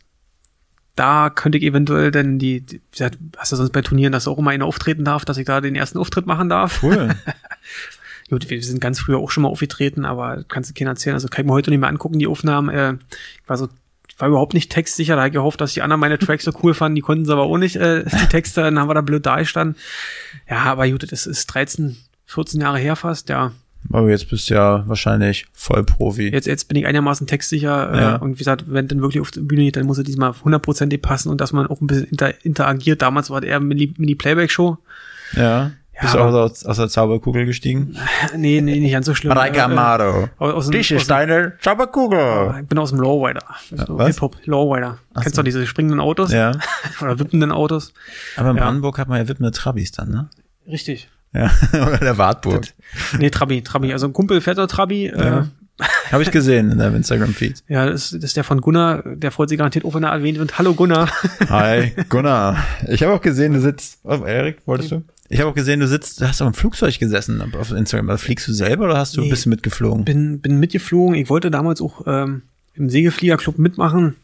[0.96, 2.80] da könnte ich eventuell denn die, die
[3.36, 5.74] hast du sonst bei Turnieren, dass auch immer einer auftreten darf, dass ich da den
[5.74, 6.82] ersten Auftritt machen darf.
[6.82, 7.14] Cool.
[8.30, 11.14] Gut, wir sind ganz früher auch schon mal aufgetreten, aber kannst du keiner erzählen.
[11.14, 12.68] Also kann ich mir heute nicht mehr angucken, die Aufnahmen.
[12.70, 12.94] Äh,
[13.42, 13.68] ich war so,
[14.18, 16.72] war überhaupt nicht textsicher, da hab ich gehofft, dass die anderen meine Tracks so cool
[16.72, 19.26] fanden, die konnten sie aber auch nicht, äh, die Texte, dann haben wir da blöd
[19.26, 19.76] da gestanden.
[20.48, 21.96] Ja, aber gut, das ist 13,
[22.26, 23.52] 14 Jahre her fast, ja.
[23.92, 26.28] Aber jetzt bist du ja wahrscheinlich Vollprofi.
[26.30, 28.16] Jetzt, jetzt bin ich einigermaßen textsicher äh, Ja.
[28.16, 31.02] und wie gesagt, wenn dann wirklich auf die Bühne geht, dann muss er diesmal hundertprozentig
[31.02, 33.02] passen und dass man auch ein bisschen inter interagiert.
[33.02, 34.78] Damals war das eher Mini- Mini-Playback-Show.
[35.34, 35.72] Ja.
[36.00, 37.96] Bist du aus, aus der Zauberkugel gestiegen?
[38.36, 39.32] nee, nee, nicht ganz so schlimm.
[39.34, 40.28] Mareike Äh, äh, Amado.
[40.38, 42.54] aus, aus, dem- Dich aus, ist deine Zauberkugel.
[42.62, 43.42] Ich bin aus dem Lowrider.
[43.70, 44.08] So was?
[44.08, 44.98] Hip-Hop, Lowrider.
[45.14, 46.32] Kennst du doch diese springenden Autos?
[46.32, 46.52] Ja.
[47.00, 47.92] Oder wippenden Autos?
[48.36, 48.64] Aber in Ja.
[48.64, 50.28] Brandenburg hat man ja wippende Trabis dann, ne?
[50.66, 51.08] Richtig.
[51.32, 51.50] Ja.
[51.72, 52.64] Oder der Wartburg.
[53.18, 53.92] Nee, Trabi, Trabi.
[53.92, 55.06] Also ein Kumpel fährt doch Trabi.
[55.14, 55.38] Ja, Ja.
[55.80, 57.64] äh, Habe ich gesehen in deinem Instagram-Feed.
[57.68, 59.02] ja das, das ist der von Gunnar.
[59.04, 60.58] Der freut sich garantiert auch, wenn er erwähnt wird.
[60.58, 61.08] Hallo Gunnar.
[61.48, 62.56] Hi, Gunnar.
[62.88, 63.98] Ich habe auch gesehen, du sitzt.
[64.04, 65.02] Oh, Erik, wolltest du?
[65.28, 68.10] Ich habe auch gesehen, du sitzt, du hast auf dem Flugzeug gesessen auf Instagram.
[68.10, 69.28] Also fliegst du selber oder hast du Nee.
[69.28, 70.04] ein bisschen mitgeflogen?
[70.04, 71.14] bin, bin mitgeflogen.
[71.14, 72.42] Ich wollte damals auch ähm,
[72.74, 74.16] im Segelfliegerclub mitmachen.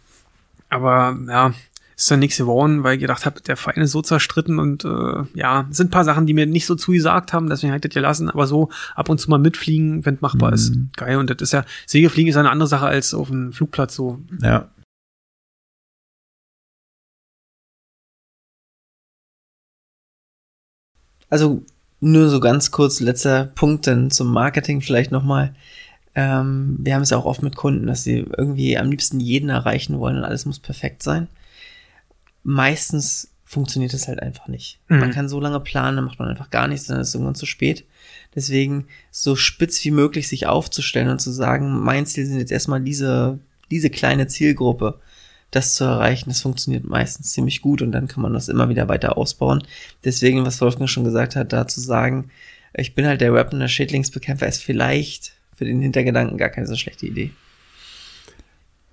[0.69, 1.55] Aber ja,
[1.97, 5.25] ist dann nichts geworden, weil ich gedacht habe, der Verein ist so zerstritten und äh,
[5.35, 7.93] ja, es sind ein paar Sachen, die mir nicht so zugesagt haben, deswegen halt das
[7.93, 8.31] gelassen.
[8.31, 11.17] Aber so ab und zu mal mitfliegen, wenn es machbar ist, geil.
[11.19, 14.19] Und das ist ja, Segelfliegen ist eine andere Sache als auf dem Flugplatz so.
[14.43, 14.69] Ja.
[21.31, 21.63] Also
[22.01, 25.55] nur so ganz kurz, letzter Punkt dann zum Marketing vielleicht nochmal.
[26.15, 29.49] Ähm, wir haben es ja auch oft mit Kunden, dass sie irgendwie am liebsten jeden
[29.49, 31.29] erreichen wollen und alles muss perfekt sein.
[32.43, 34.79] Meistens funktioniert es halt einfach nicht.
[34.89, 35.01] Mhm.
[35.01, 37.35] Man kann so lange planen, dann macht man einfach gar nichts, dann ist es irgendwann
[37.35, 37.85] zu spät.
[38.35, 42.81] Deswegen so spitz wie möglich sich aufzustellen und zu sagen, mein Ziel sind jetzt erstmal
[42.81, 45.01] diese, diese kleine Zielgruppe.
[45.51, 46.31] Das zu erreichen.
[46.31, 49.63] Das funktioniert meistens ziemlich gut und dann kann man das immer wieder weiter ausbauen.
[50.05, 52.31] Deswegen, was Wolfgang schon gesagt hat, da zu sagen,
[52.75, 57.07] ich bin halt der rappende Schädlingsbekämpfer, ist vielleicht für den Hintergedanken gar keine so schlechte
[57.07, 57.31] Idee.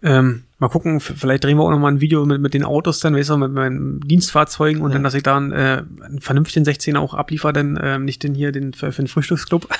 [0.04, 3.00] Ähm, mal gucken, vielleicht drehen wir auch noch mal ein Video mit, mit den Autos
[3.00, 4.96] dann, weißt du, mit meinen Dienstfahrzeugen und Ja.
[4.96, 8.36] dann, dass ich da einen, äh, einen vernünftigen 16er auch abliefere, dann ähm, nicht den
[8.36, 9.68] hier den für, für den Frühstücksclub.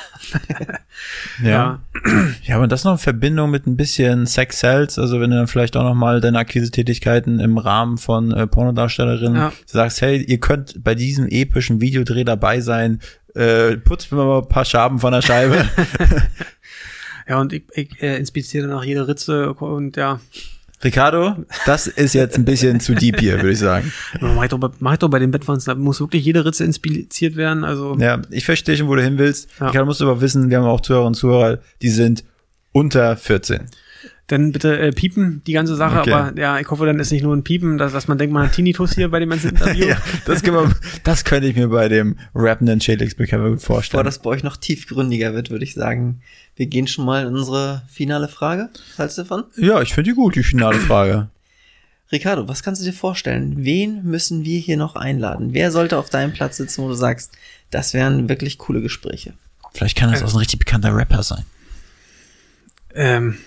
[1.44, 1.80] Ja.
[2.44, 5.48] Ja, aber das noch in Verbindung mit ein bisschen Sex Sales, also wenn du dann
[5.48, 9.54] vielleicht auch noch mal deine Akquise-Tätigkeiten im Rahmen von äh, Pornodarstellerinnen Ja.
[9.66, 13.00] sagst, hey, ihr könnt bei diesem epischen Videodreh dabei sein,
[13.36, 15.66] äh, putzt mir mal ein paar Schaben von der Scheibe.
[17.28, 20.20] Ja, und ich, ich äh, inspiziere danach jede Ritze und ja,
[20.84, 23.92] Ricardo, das ist jetzt ein bisschen zu deep hier, würde ich sagen.
[24.22, 26.64] mach ich doch, bei- mach ich doch bei den Bettwanzen, da muss wirklich jede Ritze
[26.66, 29.50] inspiziert werden, also Ja, ich verstehe schon, wo du hin willst.
[29.60, 29.68] Ja.
[29.68, 32.24] Ricardo, musst du aber wissen, wir haben auch Zuhörer und Zuhörer, die sind
[32.74, 33.62] unter 14.
[34.28, 36.12] dann bitte äh, piepen, die ganze Sache, Okay.
[36.12, 38.44] aber ja, ich hoffe, dann ist nicht nur ein Piepen, dass, dass man denkt, man
[38.48, 39.86] hat Tinnitus hier bei dem ganzen Interview.
[39.90, 40.76] ja, das, kann man,
[41.06, 44.04] das könnte ich mir bei dem rappenden Schädlingsbekämpfer gut Bevor vorstellen.
[44.04, 46.22] das bei euch noch tiefgründiger wird, würde ich sagen,
[46.58, 48.70] wir gehen schon mal in unsere finale Frage.
[48.92, 49.44] Was hältst du davon?
[49.58, 51.30] ja, ich finde die gut, die finale Frage.
[52.12, 53.54] Ricardo, was kannst du dir vorstellen?
[53.58, 55.54] Wen müssen wir hier noch einladen?
[55.54, 57.32] Wer sollte auf deinem Platz sitzen, wo du sagst,
[57.70, 59.34] das wären wirklich coole Gespräche?
[59.74, 61.44] Vielleicht kann das auch ein richtig bekannter Rapper sein.
[62.96, 63.38] ähm,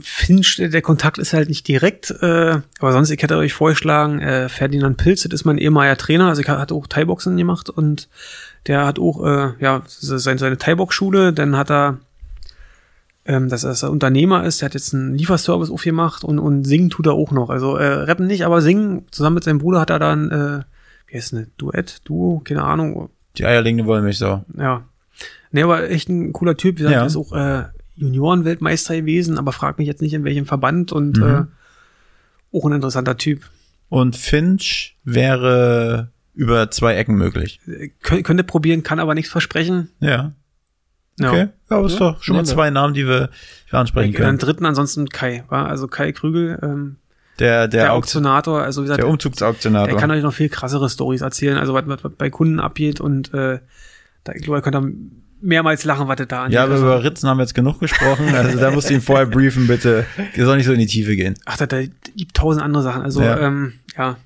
[0.00, 4.48] Finch, der Kontakt ist halt nicht direkt, äh, aber sonst, ich hätte euch vorgeschlagen, äh,
[4.48, 8.08] Ferdinand Pilz, das ist mein ehemaliger Trainer, also ich hatte auch Thai-Boxen gemacht und
[8.66, 11.98] der hat auch, äh, ja, seine, seine Thai-Box-Schule, dann hat er,
[13.24, 16.90] ähm, dass er er Unternehmer ist, der hat jetzt einen Lieferservice aufgemacht und, und singen
[16.90, 19.90] tut er auch noch, also äh, rappen nicht, aber singen, zusammen mit seinem Bruder hat
[19.90, 20.62] er dann, äh,
[21.08, 24.44] wie heißt ne, Duett, Duo, keine Ahnung, Die eierlegende Wollmilchsau.
[24.58, 24.82] ja.
[25.52, 26.74] Nee, aber echt ein cooler Typ.
[26.76, 27.06] Wie gesagt, Ja.
[27.06, 27.64] ist auch äh,
[27.96, 31.22] Junioren-Weltmeister gewesen, aber frag mich jetzt nicht, in welchem Verband und Mhm.
[32.52, 33.42] äh, auch ein interessanter Typ.
[33.88, 37.60] Und Finch wäre über zwei Ecken möglich.
[37.66, 39.90] Äh, kö- könnte probieren, kann aber nichts versprechen.
[40.00, 40.32] Ja.
[41.18, 41.48] Okay.
[41.70, 42.52] Ja, aber ist doch schon mal wir.
[42.52, 43.28] zwei Namen, die wir,
[43.68, 44.38] die wir ansprechen Und dann können.
[44.38, 46.96] dritten ansonsten Kai, war also Kai Krügel, ähm,
[47.38, 49.88] Der, der, der, Auktion, Auktionator, also wie gesagt, der Umzugsauktionator.
[49.88, 53.00] der kann euch noch viel krassere Stories erzählen, also was, was, was bei Kunden abgeht
[53.00, 53.60] und äh,
[54.24, 54.92] da, ich glaube, er könnte
[55.40, 56.58] mehrmals lachen, was da ja, angeht.
[56.58, 58.34] aber Also- über Ritzen haben wir jetzt genug gesprochen.
[58.34, 60.06] Also da musst du ihn vorher briefen, bitte.
[60.36, 61.34] Der soll nicht so in die Tiefe gehen.
[61.44, 61.82] Ach, da, da
[62.16, 63.02] gibt tausend andere Sachen.
[63.02, 63.38] Also, Ja.
[63.40, 64.16] ja, ähm, ja.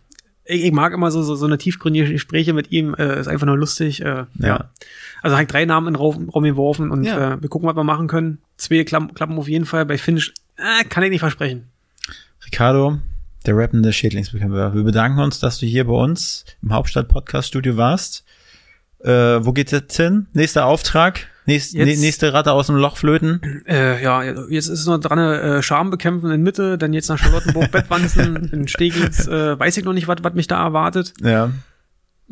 [0.45, 2.95] Ich, ich mag immer so, so, so eine tiefgründige Gespräche mit ihm.
[2.95, 4.01] Äh, ist einfach nur lustig.
[4.03, 4.27] Äh, ja.
[4.41, 4.71] Ja.
[5.23, 7.35] Also ich drei Namen in den Raum, Raum geworfen und Ja.
[7.35, 8.39] äh, wir gucken, was wir machen können.
[8.57, 9.85] Zwei klappen, klappen auf jeden Fall.
[9.87, 11.67] Bei Finch äh, kann ich nicht versprechen.
[12.47, 12.99] Ricardo,
[13.47, 14.75] der rappende Schädlingsbekämpfer.
[14.75, 18.25] Wir bedanken uns, dass du hier bei uns im Hauptstadt-Podcast-Studio warst.
[19.05, 20.27] Äh, wo geht's jetzt hin?
[20.33, 21.27] Nächster Auftrag?
[21.47, 23.63] Nächst, Jetzt- nä- nächste Ratte aus dem Loch flöten?
[23.67, 27.19] Äh, ja, jetzt ist es noch dran, äh, Scham bekämpfen in Mitte, dann jetzt nach
[27.19, 31.15] Charlottenburg, Bettwanzen, in Steglitz, äh, weiß ich noch nicht, was mich da erwartet.
[31.23, 31.51] Ja.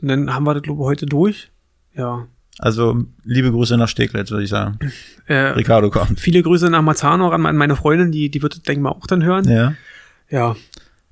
[0.00, 1.50] Und dann haben wir das, glaube ich, heute durch.
[1.94, 2.26] Ja.
[2.60, 4.78] Also, liebe Grüße nach Steglitz, würde ich sagen.
[5.26, 6.20] Äh, Ricardo kommt.
[6.20, 9.06] viele Grüße nach Marzahn an meine Freundin, die, die wird, das, denke ich mal, auch
[9.06, 9.48] dann hören.
[9.48, 9.74] Ja.
[10.28, 10.54] Ja,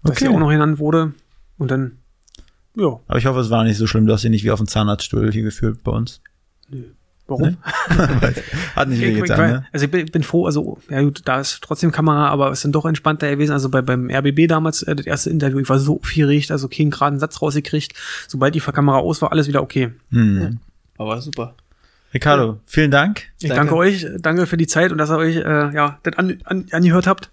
[0.02, 0.26] dass Okay.
[0.26, 1.12] sie auch noch genannt wurde.
[1.56, 1.98] Und dann,
[2.76, 4.06] ja, Aber ich hoffe, es war nicht so schlimm.
[4.06, 6.20] Du hast ihn nicht wie auf dem Zahnarztstuhl hier gefühlt bei uns.
[7.26, 7.56] warum?
[8.76, 9.66] Hat nicht Ich, weh ich, getan, ne?
[9.72, 12.72] also ich bin, bin froh, also, ja gut, da ist trotzdem Kamera, aber es sind
[12.72, 13.52] doch entspannter gewesen.
[13.52, 16.90] Also bei, beim RBB damals, äh, das erste Interview, ich war so aufgeregt, also keinen
[16.90, 17.94] geraden Satz rausgekriegt.
[18.28, 19.90] Sobald die Kamera aus war, alles wieder okay.
[20.10, 20.58] Hm.
[20.98, 21.54] Aber super.
[22.14, 23.24] Ricardo, vielen Dank.
[23.38, 23.56] Ich Danke.
[23.56, 26.66] danke, euch, danke für die Zeit und dass ihr euch, äh, ja, das an, an,
[26.70, 27.30] angehört habt.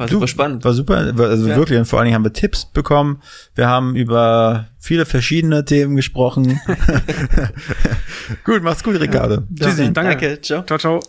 [0.00, 0.64] War Du, super spannend.
[0.64, 1.56] War super, also Ja.
[1.56, 1.78] wirklich.
[1.78, 3.20] Und vor allen Dingen haben wir Tipps bekommen.
[3.54, 6.58] Wir haben über viele verschiedene Themen gesprochen.
[8.44, 9.42] gut, mach's gut, Ricardo.
[9.58, 9.92] Ja, Tschüssi.
[9.92, 10.10] danke.
[10.16, 10.62] Danke, ciao.
[10.62, 11.00] Ciao, ciao.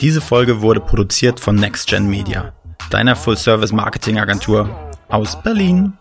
[0.00, 2.52] Diese Folge wurde produziert von NextGen Media,
[2.90, 4.68] deiner Full-Service-Marketing-Agentur
[5.08, 5.92] aus Berlin.